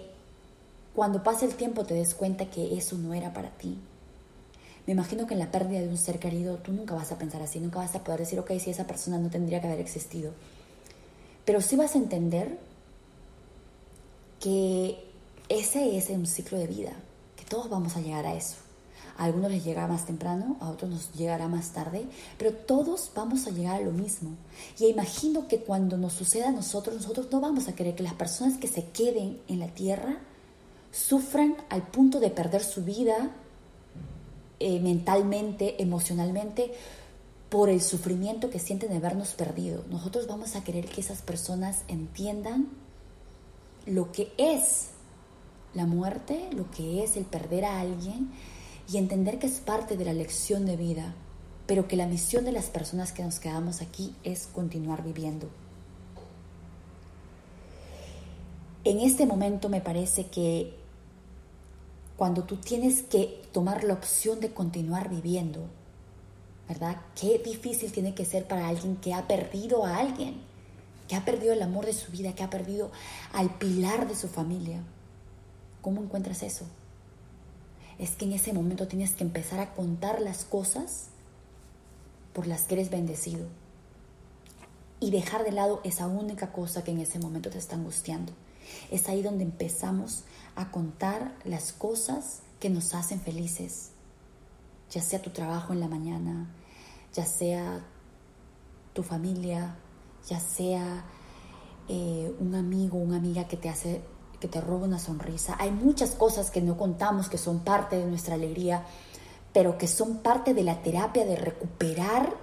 cuando 0.93 1.23
pase 1.23 1.45
el 1.45 1.55
tiempo 1.55 1.83
te 1.83 1.93
des 1.93 2.13
cuenta 2.13 2.49
que 2.49 2.77
eso 2.77 2.95
no 2.97 3.13
era 3.13 3.33
para 3.33 3.49
ti. 3.49 3.77
Me 4.87 4.93
imagino 4.93 5.25
que 5.25 5.33
en 5.33 5.39
la 5.39 5.51
pérdida 5.51 5.81
de 5.81 5.87
un 5.87 5.97
ser 5.97 6.19
querido 6.19 6.57
tú 6.57 6.71
nunca 6.71 6.93
vas 6.93 7.11
a 7.11 7.17
pensar 7.17 7.41
así, 7.41 7.59
nunca 7.59 7.79
vas 7.79 7.95
a 7.95 8.03
poder 8.03 8.19
decir, 8.19 8.39
ok, 8.39 8.51
si 8.59 8.69
esa 8.69 8.85
persona 8.85 9.17
no 9.17 9.29
tendría 9.29 9.59
que 9.59 9.67
haber 9.67 9.79
existido. 9.79 10.31
Pero 11.43 11.61
sí 11.61 11.75
vas 11.75 11.95
a 11.95 11.97
entender 11.97 12.59
que 14.39 15.03
ese 15.49 15.97
es 15.97 16.09
un 16.09 16.27
ciclo 16.27 16.57
de 16.57 16.67
vida, 16.67 16.91
que 17.35 17.45
todos 17.45 17.69
vamos 17.69 17.95
a 17.95 18.01
llegar 18.01 18.25
a 18.25 18.35
eso. 18.35 18.57
A 19.17 19.23
algunos 19.23 19.49
les 19.49 19.63
llegará 19.63 19.87
más 19.87 20.05
temprano, 20.05 20.57
a 20.59 20.69
otros 20.69 20.91
nos 20.91 21.13
llegará 21.13 21.47
más 21.47 21.69
tarde, 21.71 22.05
pero 22.37 22.51
todos 22.51 23.11
vamos 23.15 23.47
a 23.47 23.51
llegar 23.51 23.77
a 23.77 23.85
lo 23.85 23.91
mismo. 23.91 24.31
Y 24.77 24.85
imagino 24.87 25.47
que 25.47 25.59
cuando 25.59 25.97
nos 25.97 26.13
suceda 26.13 26.49
a 26.49 26.51
nosotros, 26.51 26.95
nosotros 26.97 27.27
no 27.31 27.39
vamos 27.39 27.67
a 27.67 27.75
querer 27.75 27.95
que 27.95 28.03
las 28.03 28.13
personas 28.13 28.57
que 28.57 28.67
se 28.67 28.85
queden 28.85 29.39
en 29.47 29.59
la 29.59 29.67
tierra 29.67 30.17
sufran 30.91 31.55
al 31.69 31.83
punto 31.83 32.19
de 32.19 32.29
perder 32.29 32.63
su 32.63 32.83
vida 32.83 33.31
eh, 34.67 34.79
mentalmente, 34.79 35.79
emocionalmente, 35.79 36.73
por 37.49 37.69
el 37.69 37.83
sufrimiento 37.83 38.49
que 38.49 38.57
sienten 38.57 38.89
de 38.89 38.95
habernos 38.95 39.33
perdido. 39.33 39.83
Nosotros 39.91 40.25
vamos 40.25 40.55
a 40.55 40.63
querer 40.63 40.87
que 40.87 41.01
esas 41.01 41.21
personas 41.21 41.83
entiendan 41.87 42.69
lo 43.85 44.11
que 44.11 44.33
es 44.39 44.87
la 45.75 45.85
muerte, 45.85 46.49
lo 46.51 46.71
que 46.71 47.03
es 47.03 47.15
el 47.15 47.25
perder 47.25 47.63
a 47.63 47.79
alguien 47.79 48.31
y 48.91 48.97
entender 48.97 49.37
que 49.37 49.45
es 49.45 49.59
parte 49.59 49.97
de 49.97 50.05
la 50.05 50.13
lección 50.13 50.65
de 50.65 50.77
vida, 50.77 51.13
pero 51.67 51.87
que 51.87 51.95
la 51.95 52.07
misión 52.07 52.43
de 52.43 52.51
las 52.51 52.71
personas 52.71 53.11
que 53.11 53.21
nos 53.21 53.39
quedamos 53.39 53.81
aquí 53.83 54.15
es 54.23 54.47
continuar 54.47 55.03
viviendo. 55.03 55.47
En 58.83 58.99
este 58.99 59.27
momento 59.27 59.69
me 59.69 59.81
parece 59.81 60.25
que 60.25 60.73
cuando 62.17 62.43
tú 62.43 62.57
tienes 62.57 63.01
que 63.01 63.41
tomar 63.51 63.83
la 63.83 63.93
opción 63.93 64.39
de 64.39 64.53
continuar 64.53 65.09
viviendo, 65.09 65.67
¿verdad? 66.67 66.97
Qué 67.19 67.39
difícil 67.39 67.91
tiene 67.91 68.15
que 68.15 68.25
ser 68.25 68.47
para 68.47 68.67
alguien 68.67 68.95
que 68.97 69.13
ha 69.13 69.27
perdido 69.27 69.85
a 69.85 69.97
alguien, 69.97 70.41
que 71.07 71.15
ha 71.15 71.25
perdido 71.25 71.53
el 71.53 71.61
amor 71.61 71.85
de 71.85 71.93
su 71.93 72.11
vida, 72.11 72.33
que 72.33 72.43
ha 72.43 72.49
perdido 72.49 72.91
al 73.33 73.57
pilar 73.57 74.07
de 74.07 74.15
su 74.15 74.27
familia. 74.27 74.81
¿Cómo 75.81 76.01
encuentras 76.01 76.41
eso? 76.41 76.65
es 77.97 78.11
que 78.11 78.25
en 78.25 78.33
ese 78.33 78.53
momento 78.53 78.87
tienes 78.87 79.13
que 79.13 79.23
empezar 79.23 79.59
a 79.59 79.73
contar 79.73 80.21
las 80.21 80.43
cosas 80.43 81.07
por 82.33 82.47
las 82.47 82.63
que 82.63 82.75
eres 82.75 82.89
bendecido 82.89 83.47
y 84.99 85.11
dejar 85.11 85.43
de 85.43 85.51
lado 85.51 85.81
esa 85.83 86.07
única 86.07 86.51
cosa 86.51 86.83
que 86.83 86.91
en 86.91 86.99
ese 86.99 87.19
momento 87.19 87.49
te 87.49 87.57
está 87.57 87.75
angustiando. 87.75 88.33
Es 88.91 89.09
ahí 89.09 89.21
donde 89.21 89.43
empezamos 89.43 90.23
a 90.55 90.71
contar 90.71 91.35
las 91.43 91.73
cosas 91.73 92.41
que 92.59 92.69
nos 92.69 92.93
hacen 92.93 93.19
felices, 93.19 93.91
ya 94.89 95.01
sea 95.01 95.21
tu 95.21 95.31
trabajo 95.31 95.73
en 95.73 95.79
la 95.79 95.87
mañana, 95.87 96.53
ya 97.13 97.25
sea 97.25 97.85
tu 98.93 99.03
familia, 99.03 99.75
ya 100.27 100.39
sea 100.39 101.05
eh, 101.87 102.33
un 102.39 102.55
amigo, 102.55 102.97
una 102.97 103.17
amiga 103.17 103.47
que 103.47 103.57
te 103.57 103.69
hace 103.69 104.01
que 104.39 104.47
te 104.47 104.61
roba 104.61 104.85
una 104.85 104.99
sonrisa. 104.99 105.55
Hay 105.59 105.71
muchas 105.71 106.11
cosas 106.11 106.51
que 106.51 106.61
no 106.61 106.77
contamos 106.77 107.29
que 107.29 107.37
son 107.37 107.59
parte 107.59 107.97
de 107.97 108.05
nuestra 108.05 108.35
alegría, 108.35 108.83
pero 109.53 109.77
que 109.77 109.87
son 109.87 110.17
parte 110.17 110.53
de 110.53 110.63
la 110.63 110.81
terapia 110.81 111.25
de 111.25 111.35
recuperar 111.35 112.35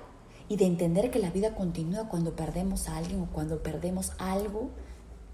y 0.49 0.57
de 0.57 0.67
entender 0.67 1.11
que 1.11 1.19
la 1.19 1.31
vida 1.31 1.55
continúa 1.55 2.09
cuando 2.09 2.35
perdemos 2.35 2.89
a 2.89 2.97
alguien 2.97 3.21
o 3.21 3.27
cuando 3.27 3.63
perdemos 3.63 4.13
algo 4.19 4.71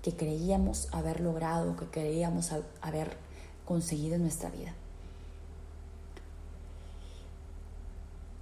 que 0.08 0.16
creíamos 0.16 0.88
haber 0.92 1.20
logrado, 1.20 1.76
que 1.76 1.86
creíamos 1.86 2.52
haber 2.80 3.16
conseguido 3.64 4.14
en 4.14 4.22
nuestra 4.22 4.50
vida. 4.50 4.74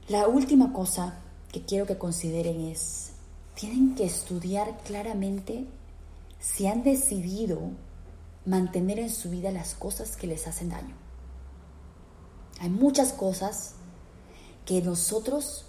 La 0.09 0.29
última 0.29 0.73
cosa 0.73 1.19
que 1.51 1.63
quiero 1.63 1.87
que 1.87 1.99
consideren 1.99 2.61
es, 2.61 3.11
tienen 3.55 3.97
que 3.97 4.05
estudiar 4.05 4.79
claramente 4.85 5.67
si 6.39 6.69
han 6.69 6.85
decidido 6.85 7.59
mantener 8.45 9.01
en 9.01 9.11
su 9.11 9.31
vida 9.31 9.51
las 9.51 9.75
cosas 9.75 10.17
que 10.17 10.29
les 10.29 10.47
hacen 10.47 10.69
daño. 10.69 10.95
Hay 12.61 12.71
muchas 12.71 13.13
cosas 13.13 13.75
que 14.65 14.81
nosotros 14.83 15.65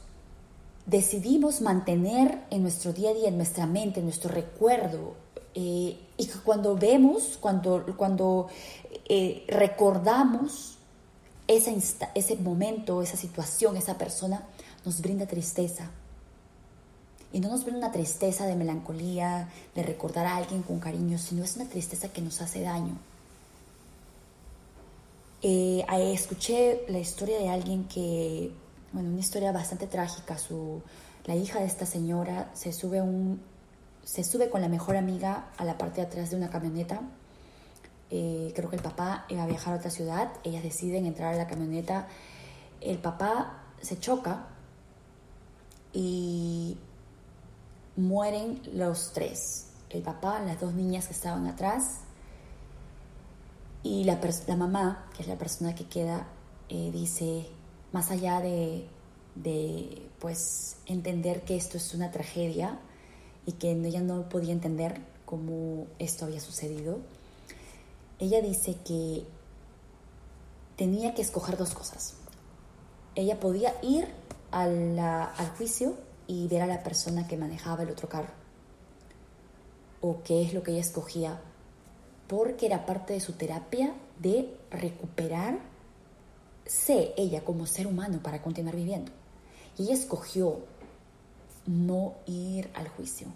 decidimos 0.86 1.62
mantener 1.62 2.44
en 2.52 2.62
nuestro 2.62 2.94
día 2.94 3.10
a 3.10 3.14
día, 3.14 3.30
en 3.30 3.38
nuestra 3.38 3.66
mente, 3.66 4.00
en 4.00 4.06
nuestro 4.06 4.30
recuerdo. 4.32 5.16
Eh, 5.60 5.98
y 6.18 6.28
que 6.28 6.38
cuando 6.46 6.76
vemos, 6.76 7.36
cuando, 7.42 7.84
cuando 7.98 8.48
eh, 9.10 9.44
recordamos 9.48 10.78
ese, 11.48 11.76
ese 12.14 12.36
momento, 12.36 13.02
esa 13.02 13.18
situación, 13.18 13.76
esa 13.76 13.98
persona, 13.98 14.44
nos 14.86 15.02
brinda 15.02 15.26
tristeza. 15.26 15.90
Y 17.34 17.40
no 17.40 17.50
nos 17.50 17.64
brinda 17.64 17.88
una 17.88 17.92
tristeza 17.92 18.46
de 18.46 18.56
melancolía, 18.56 19.50
de 19.74 19.82
recordar 19.82 20.28
a 20.28 20.36
alguien 20.36 20.62
con 20.62 20.80
cariño, 20.80 21.18
sino 21.18 21.44
es 21.44 21.56
una 21.56 21.66
tristeza 21.66 22.10
que 22.10 22.22
nos 22.22 22.40
hace 22.40 22.62
daño. 22.62 22.96
Eh, 25.42 25.84
escuché 26.14 26.86
la 26.88 27.00
historia 27.00 27.40
de 27.40 27.50
alguien 27.50 27.86
que, 27.86 28.52
bueno, 28.94 29.10
una 29.10 29.22
historia 29.22 29.52
bastante 29.52 29.88
trágica. 29.88 30.38
Su, 30.38 30.84
la 31.26 31.36
hija 31.36 31.60
de 31.60 31.66
esta 31.66 31.88
señora 31.88 32.52
se 32.54 32.72
sube, 32.72 33.02
un, 33.02 33.42
se 34.08 34.24
sube 34.24 34.50
con 34.50 34.62
la 34.62 34.70
mejor 34.70 34.96
amiga 34.96 35.50
a 35.58 35.66
la 35.66 35.78
parte 35.78 36.00
de 36.00 36.08
atrás 36.08 36.30
de 36.30 36.38
una 36.38 36.50
camioneta. 36.50 37.02
Eh, 38.10 38.54
creo 38.56 38.70
que 38.70 38.78
el 38.78 38.82
papá 38.82 39.26
iba 39.28 39.44
a 39.44 39.48
viajar 39.48 39.74
a 39.74 39.78
otra 39.78 39.92
ciudad. 39.92 40.32
Ellas 40.46 40.64
deciden 40.64 41.06
entrar 41.06 41.34
a 41.34 41.38
la 41.38 41.46
camioneta. 41.46 42.08
El 42.80 43.00
papá 43.00 43.64
se 43.82 44.00
choca 44.00 44.48
y 45.92 46.78
mueren 47.98 48.62
los 48.72 49.12
tres. 49.12 49.72
El 49.90 50.04
papá, 50.04 50.40
las 50.40 50.62
dos 50.62 50.74
niñas 50.74 51.08
que 51.08 51.14
estaban 51.14 51.46
atrás 51.46 52.00
y 53.84 54.06
la, 54.06 54.22
la 54.48 54.56
mamá, 54.56 55.10
que 55.18 55.24
es 55.24 55.28
la 55.28 55.38
persona 55.38 55.76
que 55.76 55.86
queda, 55.86 56.28
eh, 56.70 56.92
dice, 56.94 57.46
más 57.92 58.10
allá 58.10 58.40
de, 58.40 58.88
de, 59.36 60.10
pues, 60.20 60.78
entender 60.86 61.42
que 61.42 61.58
esto 61.58 61.76
es 61.76 61.94
una 61.94 62.10
tragedia 62.10 62.80
y 63.48 63.54
que 63.54 63.72
ella 63.72 64.02
no 64.02 64.30
podía 64.30 64.52
entender 64.52 65.02
cómo 65.26 65.88
esto 66.00 66.26
había 66.26 66.42
sucedido, 66.42 67.00
ella 68.20 68.42
dice 68.42 68.76
que 68.86 69.26
tenía 70.76 71.16
que 71.16 71.22
escoger 71.22 71.58
dos 71.58 71.74
cosas. 71.74 72.16
Ella 73.16 73.40
podía 73.40 73.74
ir 73.82 74.08
al 74.52 75.50
juicio 75.58 75.96
y 76.28 76.48
ver 76.50 76.62
a 76.62 76.68
la 76.68 76.84
persona 76.84 77.26
que 77.26 77.38
manejaba 77.38 77.84
el 77.84 77.90
otro 77.90 78.10
carro. 78.10 78.34
O 80.02 80.22
qué 80.24 80.44
es 80.44 80.54
lo 80.54 80.62
que 80.62 80.72
ella 80.72 80.82
escogía. 80.82 81.40
Porque 82.28 82.66
era 82.66 82.86
parte 82.86 83.14
de 83.14 83.22
su 83.22 83.34
terapia 83.34 83.96
de 84.20 84.58
recuperarse 84.72 85.62
ella 87.16 87.46
como 87.46 87.66
ser 87.66 87.88
humano 87.88 88.20
para 88.22 88.42
continuar 88.42 88.76
viviendo. 88.76 89.14
Y 89.78 89.84
ella 89.84 89.94
escogió 89.94 90.60
no 91.68 92.16
ir 92.26 92.72
al 92.74 92.88
juicio 92.88 93.28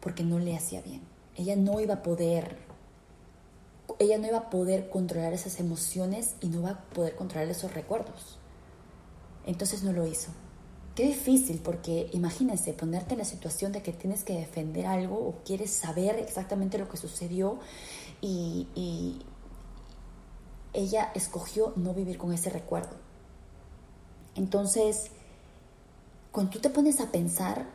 porque 0.00 0.22
no 0.22 0.38
le 0.38 0.56
hacía 0.56 0.80
bien. 0.80 1.02
Ella 1.36 1.56
no 1.56 1.80
iba 1.80 1.94
a 1.94 2.02
poder, 2.02 2.56
ella 3.98 4.18
no 4.18 4.26
iba 4.26 4.38
a 4.38 4.50
poder 4.50 4.88
controlar 4.88 5.32
esas 5.32 5.60
emociones 5.60 6.34
y 6.40 6.48
no 6.48 6.60
iba 6.60 6.70
a 6.70 6.84
poder 6.84 7.14
controlar 7.14 7.48
esos 7.48 7.74
recuerdos. 7.74 8.38
Entonces 9.44 9.82
no 9.82 9.92
lo 9.92 10.06
hizo. 10.06 10.30
Qué 10.94 11.04
difícil, 11.04 11.60
porque 11.60 12.10
imagínense 12.12 12.72
ponerte 12.72 13.14
en 13.14 13.18
la 13.18 13.24
situación 13.24 13.70
de 13.70 13.82
que 13.82 13.92
tienes 13.92 14.24
que 14.24 14.34
defender 14.34 14.86
algo 14.86 15.16
o 15.16 15.36
quieres 15.44 15.70
saber 15.70 16.18
exactamente 16.18 16.76
lo 16.78 16.88
que 16.88 16.96
sucedió 16.96 17.58
y, 18.20 18.66
y 18.74 19.20
ella 20.72 21.12
escogió 21.14 21.72
no 21.76 21.94
vivir 21.94 22.18
con 22.18 22.32
ese 22.32 22.50
recuerdo. 22.50 22.96
Entonces, 24.34 25.12
cuando 26.32 26.52
tú 26.52 26.60
te 26.60 26.70
pones 26.70 27.00
a 27.00 27.10
pensar 27.10 27.66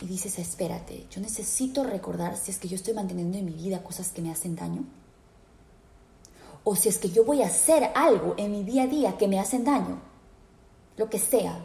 y 0.00 0.06
dices, 0.06 0.38
espérate, 0.38 1.06
yo 1.10 1.20
necesito 1.20 1.84
recordar 1.84 2.36
si 2.36 2.50
es 2.50 2.58
que 2.58 2.68
yo 2.68 2.76
estoy 2.76 2.94
manteniendo 2.94 3.38
en 3.38 3.46
mi 3.46 3.52
vida 3.52 3.82
cosas 3.82 4.10
que 4.10 4.22
me 4.22 4.30
hacen 4.30 4.56
daño, 4.56 4.84
o 6.64 6.76
si 6.76 6.88
es 6.88 6.98
que 6.98 7.10
yo 7.10 7.24
voy 7.24 7.42
a 7.42 7.46
hacer 7.46 7.90
algo 7.94 8.34
en 8.36 8.52
mi 8.52 8.64
día 8.64 8.84
a 8.84 8.86
día 8.88 9.16
que 9.16 9.28
me 9.28 9.38
hacen 9.38 9.64
daño, 9.64 10.00
lo 10.96 11.08
que 11.08 11.18
sea, 11.18 11.64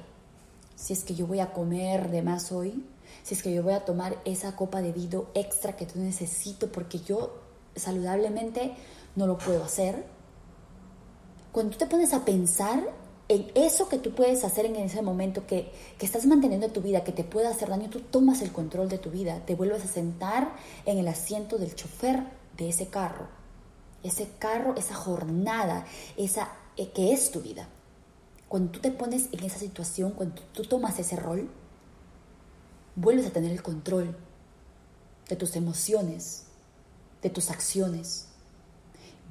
si 0.76 0.94
es 0.94 1.04
que 1.04 1.16
yo 1.16 1.28
voy 1.28 1.40
a 1.40 1.54
comer 1.54 2.10
de 2.10 2.22
más 2.22 2.52
hoy, 2.52 2.86
si 3.24 3.34
es 3.36 3.44
que 3.44 3.54
yo 3.54 3.64
voy 3.64 3.74
a 3.74 3.86
tomar 3.86 4.18
esa 4.26 4.56
copa 4.56 4.82
de 4.82 4.92
vino 4.92 5.26
extra 5.34 5.76
que 5.76 5.86
tú 5.86 6.00
necesito 6.00 6.72
porque 6.72 7.00
yo 7.00 7.36
saludablemente 7.76 8.74
no 9.16 9.28
lo 9.28 9.38
puedo 9.38 9.64
hacer. 9.64 10.06
Cuando 11.52 11.74
tú 11.74 11.78
te 11.80 11.88
pones 11.88 12.14
a 12.14 12.26
pensar 12.26 12.82
en 13.32 13.50
eso 13.56 13.88
que 13.88 13.98
tú 13.98 14.12
puedes 14.12 14.44
hacer 14.44 14.66
en 14.66 14.76
ese 14.76 15.02
momento, 15.02 15.48
que, 15.48 15.72
que 15.98 16.06
estás 16.06 16.26
manteniendo 16.26 16.68
tu 16.68 16.82
vida, 16.82 17.06
que 17.06 17.14
te 17.14 17.24
puede 17.24 17.48
hacer 17.48 17.70
daño, 17.70 17.90
tú 17.90 18.02
tomas 18.02 18.42
el 18.42 18.52
control 18.52 18.90
de 18.90 18.98
tu 18.98 19.10
vida, 19.10 19.46
te 19.46 19.56
vuelves 19.56 19.86
a 19.86 19.88
sentar 19.88 20.54
en 20.86 20.98
el 20.98 21.08
asiento 21.08 21.58
del 21.58 21.74
chofer 21.74 22.26
de 22.58 22.68
ese 22.68 22.88
carro. 22.88 23.30
Ese 24.04 24.28
carro, 24.38 24.76
esa 24.76 24.96
jornada, 24.96 25.86
esa 26.18 26.52
eh, 26.76 26.90
que 26.92 27.14
es 27.14 27.32
tu 27.32 27.40
vida. 27.40 27.70
Cuando 28.50 28.74
tú 28.74 28.82
te 28.82 28.92
pones 28.92 29.30
en 29.32 29.46
esa 29.46 29.60
situación, 29.60 30.12
cuando 30.12 30.42
tú 30.52 30.64
tomas 30.64 31.00
ese 31.00 31.16
rol, 31.16 31.50
vuelves 32.98 33.28
a 33.28 33.32
tener 33.32 33.52
el 33.52 33.64
control 33.64 34.14
de 35.30 35.38
tus 35.38 35.56
emociones, 35.56 36.48
de 37.22 37.30
tus 37.30 37.50
acciones. 37.50 38.28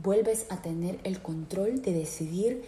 Vuelves 0.02 0.46
a 0.48 0.62
tener 0.62 1.00
el 1.04 1.20
control 1.20 1.82
de 1.82 1.92
decidir 1.92 2.64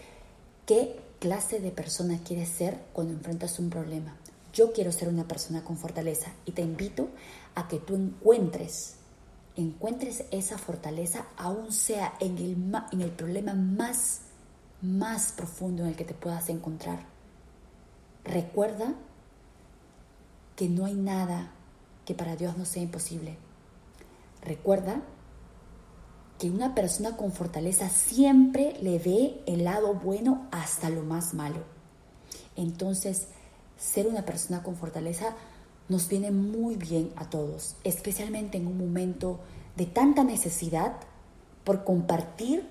qué 0.67 1.02
clase 1.23 1.61
de 1.61 1.71
persona 1.71 2.19
quieres 2.25 2.49
ser 2.49 2.81
cuando 2.93 3.13
enfrentas 3.13 3.61
un 3.61 3.71
problema. 3.71 4.17
Yo 4.53 4.73
quiero 4.73 4.91
ser 4.91 5.09
una 5.09 5.29
persona 5.29 5.63
con 5.63 5.77
fortaleza 5.77 6.33
y 6.47 6.51
te 6.51 6.63
invito 6.63 7.11
a 7.55 7.69
que 7.69 7.79
tú 7.79 7.95
encuentres, 7.95 8.97
encuentres 9.55 10.25
esa 10.33 10.59
fortaleza, 10.59 11.27
aún 11.37 11.71
sea 11.71 12.15
en 12.19 12.39
el, 12.39 12.57
en 12.91 13.01
el 13.03 13.13
problema 13.13 13.55
más 13.55 14.23
más 14.83 15.31
profundo 15.31 15.85
en 15.85 15.91
el 15.91 15.97
que 15.97 16.05
te 16.05 16.13
puedas 16.13 16.49
encontrar. 16.49 17.07
Recuerda 18.25 18.95
que 20.57 20.69
no 20.69 20.87
hay 20.87 20.95
nada 20.95 21.53
que 22.05 22.15
para 22.15 22.35
Dios 22.35 22.59
no 22.59 22.65
sea 22.65 22.83
imposible. 22.83 23.37
Recuerda 24.45 25.03
que 26.43 26.51
una 26.51 26.75
persona 26.75 27.17
con 27.17 27.31
fortaleza 27.31 27.89
siempre 27.89 28.77
le 28.83 28.99
ve 28.99 29.41
el 29.47 29.63
lado 29.63 29.95
bueno 29.95 30.49
hasta 30.51 30.91
lo 30.91 31.05
más 31.05 31.35
malo. 31.35 31.61
Entonces, 32.57 33.29
ser 33.79 34.09
una 34.09 34.25
persona 34.25 34.61
con 34.65 34.75
fortaleza 34.75 35.37
nos 35.89 36.09
viene 36.09 36.33
muy 36.33 36.75
bien 36.75 37.13
a 37.15 37.31
todos, 37.31 37.77
especialmente 37.85 38.59
en 38.59 38.67
un 38.67 38.77
momento 38.77 39.39
de 39.77 39.87
tanta 39.87 40.25
necesidad 40.25 40.97
por 41.63 41.85
compartir 41.85 42.67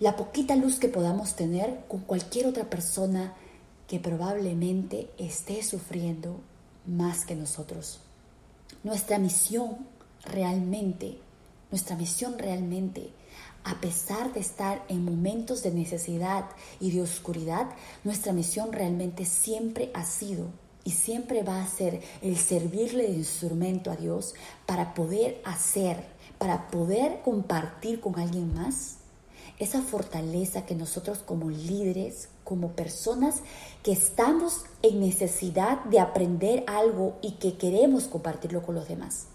la 0.00 0.16
poquita 0.16 0.56
luz 0.56 0.80
que 0.80 0.88
podamos 0.88 1.36
tener 1.36 1.84
con 1.86 2.00
cualquier 2.00 2.48
otra 2.48 2.68
persona 2.68 3.34
que 3.86 4.00
probablemente 4.00 5.10
esté 5.16 5.62
sufriendo 5.62 6.40
más 6.88 7.24
que 7.24 7.36
nosotros. 7.36 8.00
Nuestra 8.82 9.20
misión 9.20 9.86
realmente, 10.24 11.20
nuestra 11.70 11.96
misión 11.96 12.38
realmente, 12.38 13.10
a 13.64 13.80
pesar 13.80 14.32
de 14.32 14.40
estar 14.40 14.84
en 14.88 15.04
momentos 15.04 15.62
de 15.62 15.72
necesidad 15.72 16.46
y 16.80 16.92
de 16.92 17.02
oscuridad, 17.02 17.66
nuestra 18.04 18.32
misión 18.32 18.72
realmente 18.72 19.24
siempre 19.24 19.90
ha 19.94 20.04
sido 20.04 20.46
y 20.84 20.92
siempre 20.92 21.42
va 21.42 21.60
a 21.60 21.66
ser 21.66 22.00
el 22.22 22.36
servirle 22.36 23.08
de 23.08 23.14
instrumento 23.14 23.90
a 23.90 23.96
Dios 23.96 24.34
para 24.66 24.94
poder 24.94 25.40
hacer, 25.44 26.04
para 26.38 26.68
poder 26.68 27.22
compartir 27.24 28.00
con 28.00 28.18
alguien 28.20 28.54
más 28.54 28.98
esa 29.58 29.82
fortaleza 29.82 30.66
que 30.66 30.74
nosotros 30.74 31.18
como 31.18 31.50
líderes, 31.50 32.28
como 32.44 32.72
personas 32.72 33.36
que 33.82 33.92
estamos 33.92 34.64
en 34.82 35.00
necesidad 35.00 35.82
de 35.84 35.98
aprender 35.98 36.62
algo 36.68 37.18
y 37.22 37.32
que 37.32 37.56
queremos 37.56 38.04
compartirlo 38.04 38.62
con 38.62 38.74
los 38.74 38.86
demás. 38.86 39.26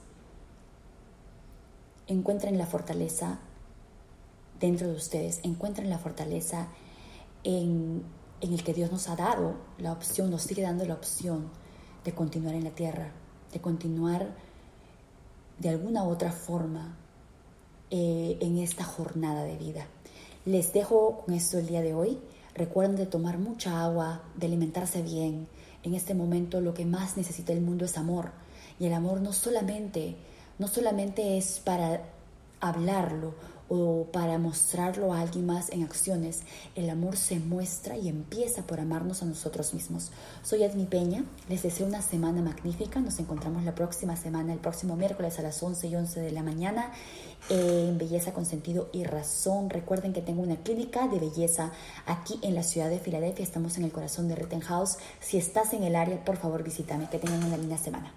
Encuentren 2.12 2.58
la 2.58 2.66
fortaleza 2.66 3.40
dentro 4.60 4.88
de 4.88 4.96
ustedes, 4.96 5.40
encuentren 5.44 5.90
la 5.90 5.98
fortaleza 5.98 6.68
en, 7.46 8.04
en 8.42 8.54
el 8.54 8.64
que 8.66 8.74
Dios 8.74 8.92
nos 8.92 9.08
ha 9.08 9.16
dado 9.16 9.56
la 9.78 9.94
opción, 9.94 10.30
nos 10.30 10.42
sigue 10.42 10.62
dando 10.62 10.84
la 10.84 10.96
opción 10.96 11.50
de 12.04 12.12
continuar 12.12 12.56
en 12.56 12.66
la 12.66 12.72
tierra, 12.72 13.14
de 13.54 13.62
continuar 13.62 14.36
de 15.58 15.70
alguna 15.70 16.04
otra 16.04 16.34
forma 16.34 16.98
eh, 17.90 18.38
en 18.42 18.58
esta 18.58 18.84
jornada 18.84 19.46
de 19.46 19.58
vida. 19.58 19.88
Les 20.44 20.74
dejo 20.74 21.24
con 21.26 21.34
esto 21.34 21.60
el 21.60 21.68
día 21.68 21.82
de 21.82 21.94
hoy. 21.94 22.20
Recuerden 22.56 22.98
de 22.98 23.06
tomar 23.06 23.38
mucha 23.38 23.82
agua, 23.82 24.24
de 24.36 24.48
alimentarse 24.48 25.02
bien. 25.02 25.48
En 25.84 25.94
este 25.94 26.14
momento 26.14 26.60
lo 26.60 26.74
que 26.74 26.84
más 26.84 27.16
necesita 27.16 27.54
el 27.54 27.62
mundo 27.62 27.86
es 27.86 27.98
amor. 27.98 28.32
Y 28.82 28.88
el 28.88 28.94
amor 28.94 29.22
no 29.22 29.32
solamente, 29.32 30.18
no 30.62 30.68
solamente 30.68 31.40
es 31.40 31.60
para 31.60 32.04
hablarlo 32.60 33.34
o 33.68 34.06
para 34.14 34.38
mostrarlo 34.38 35.12
a 35.12 35.22
alguien 35.22 35.48
más 35.48 35.72
en 35.72 35.82
acciones. 35.82 36.42
El 36.76 36.92
amor 36.92 37.18
se 37.18 37.40
muestra 37.40 37.98
y 37.98 38.10
empieza 38.10 38.62
por 38.68 38.80
amarnos 38.80 39.24
a 39.24 39.26
nosotros 39.26 39.74
mismos. 39.74 40.12
Soy 40.44 40.62
Edmi 40.62 40.86
Peña, 40.86 41.24
les 41.50 41.64
deseo 41.64 41.88
una 41.88 42.04
semana 42.04 42.44
magnífica. 42.44 43.00
Nos 43.00 43.18
encontramos 43.18 43.64
la 43.64 43.74
próxima 43.74 44.16
semana, 44.16 44.54
el 44.54 44.60
próximo 44.60 44.96
miércoles 44.96 45.40
a 45.40 45.42
las 45.42 45.64
11 45.64 45.88
y 45.88 45.96
11 45.96 46.20
de 46.20 46.32
la 46.32 46.44
mañana 46.44 46.92
en 47.50 47.98
Belleza 47.98 48.32
con 48.32 48.46
Sentido 48.46 48.88
y 48.94 49.04
Razón. 49.04 49.72
Recuerden 49.72 50.14
que 50.14 50.22
tengo 50.22 50.44
una 50.44 50.58
clínica 50.58 51.08
de 51.08 51.18
belleza 51.18 51.72
aquí 52.06 52.40
en 52.44 52.54
la 52.54 52.62
ciudad 52.62 52.92
de 52.92 53.00
Filadelfia. 53.00 53.42
Estamos 53.42 53.80
en 53.80 53.86
el 53.86 53.92
corazón 53.92 54.28
de 54.28 54.36
Rittenhouse. 54.36 55.00
Si 55.22 55.38
estás 55.38 55.74
en 55.74 55.82
el 55.82 55.96
área, 55.96 56.24
por 56.24 56.38
favor 56.38 56.62
visítame. 56.62 57.10
Que 57.10 57.18
tengan 57.18 57.44
una 57.44 57.58
linda 57.58 57.80
semana. 57.80 58.14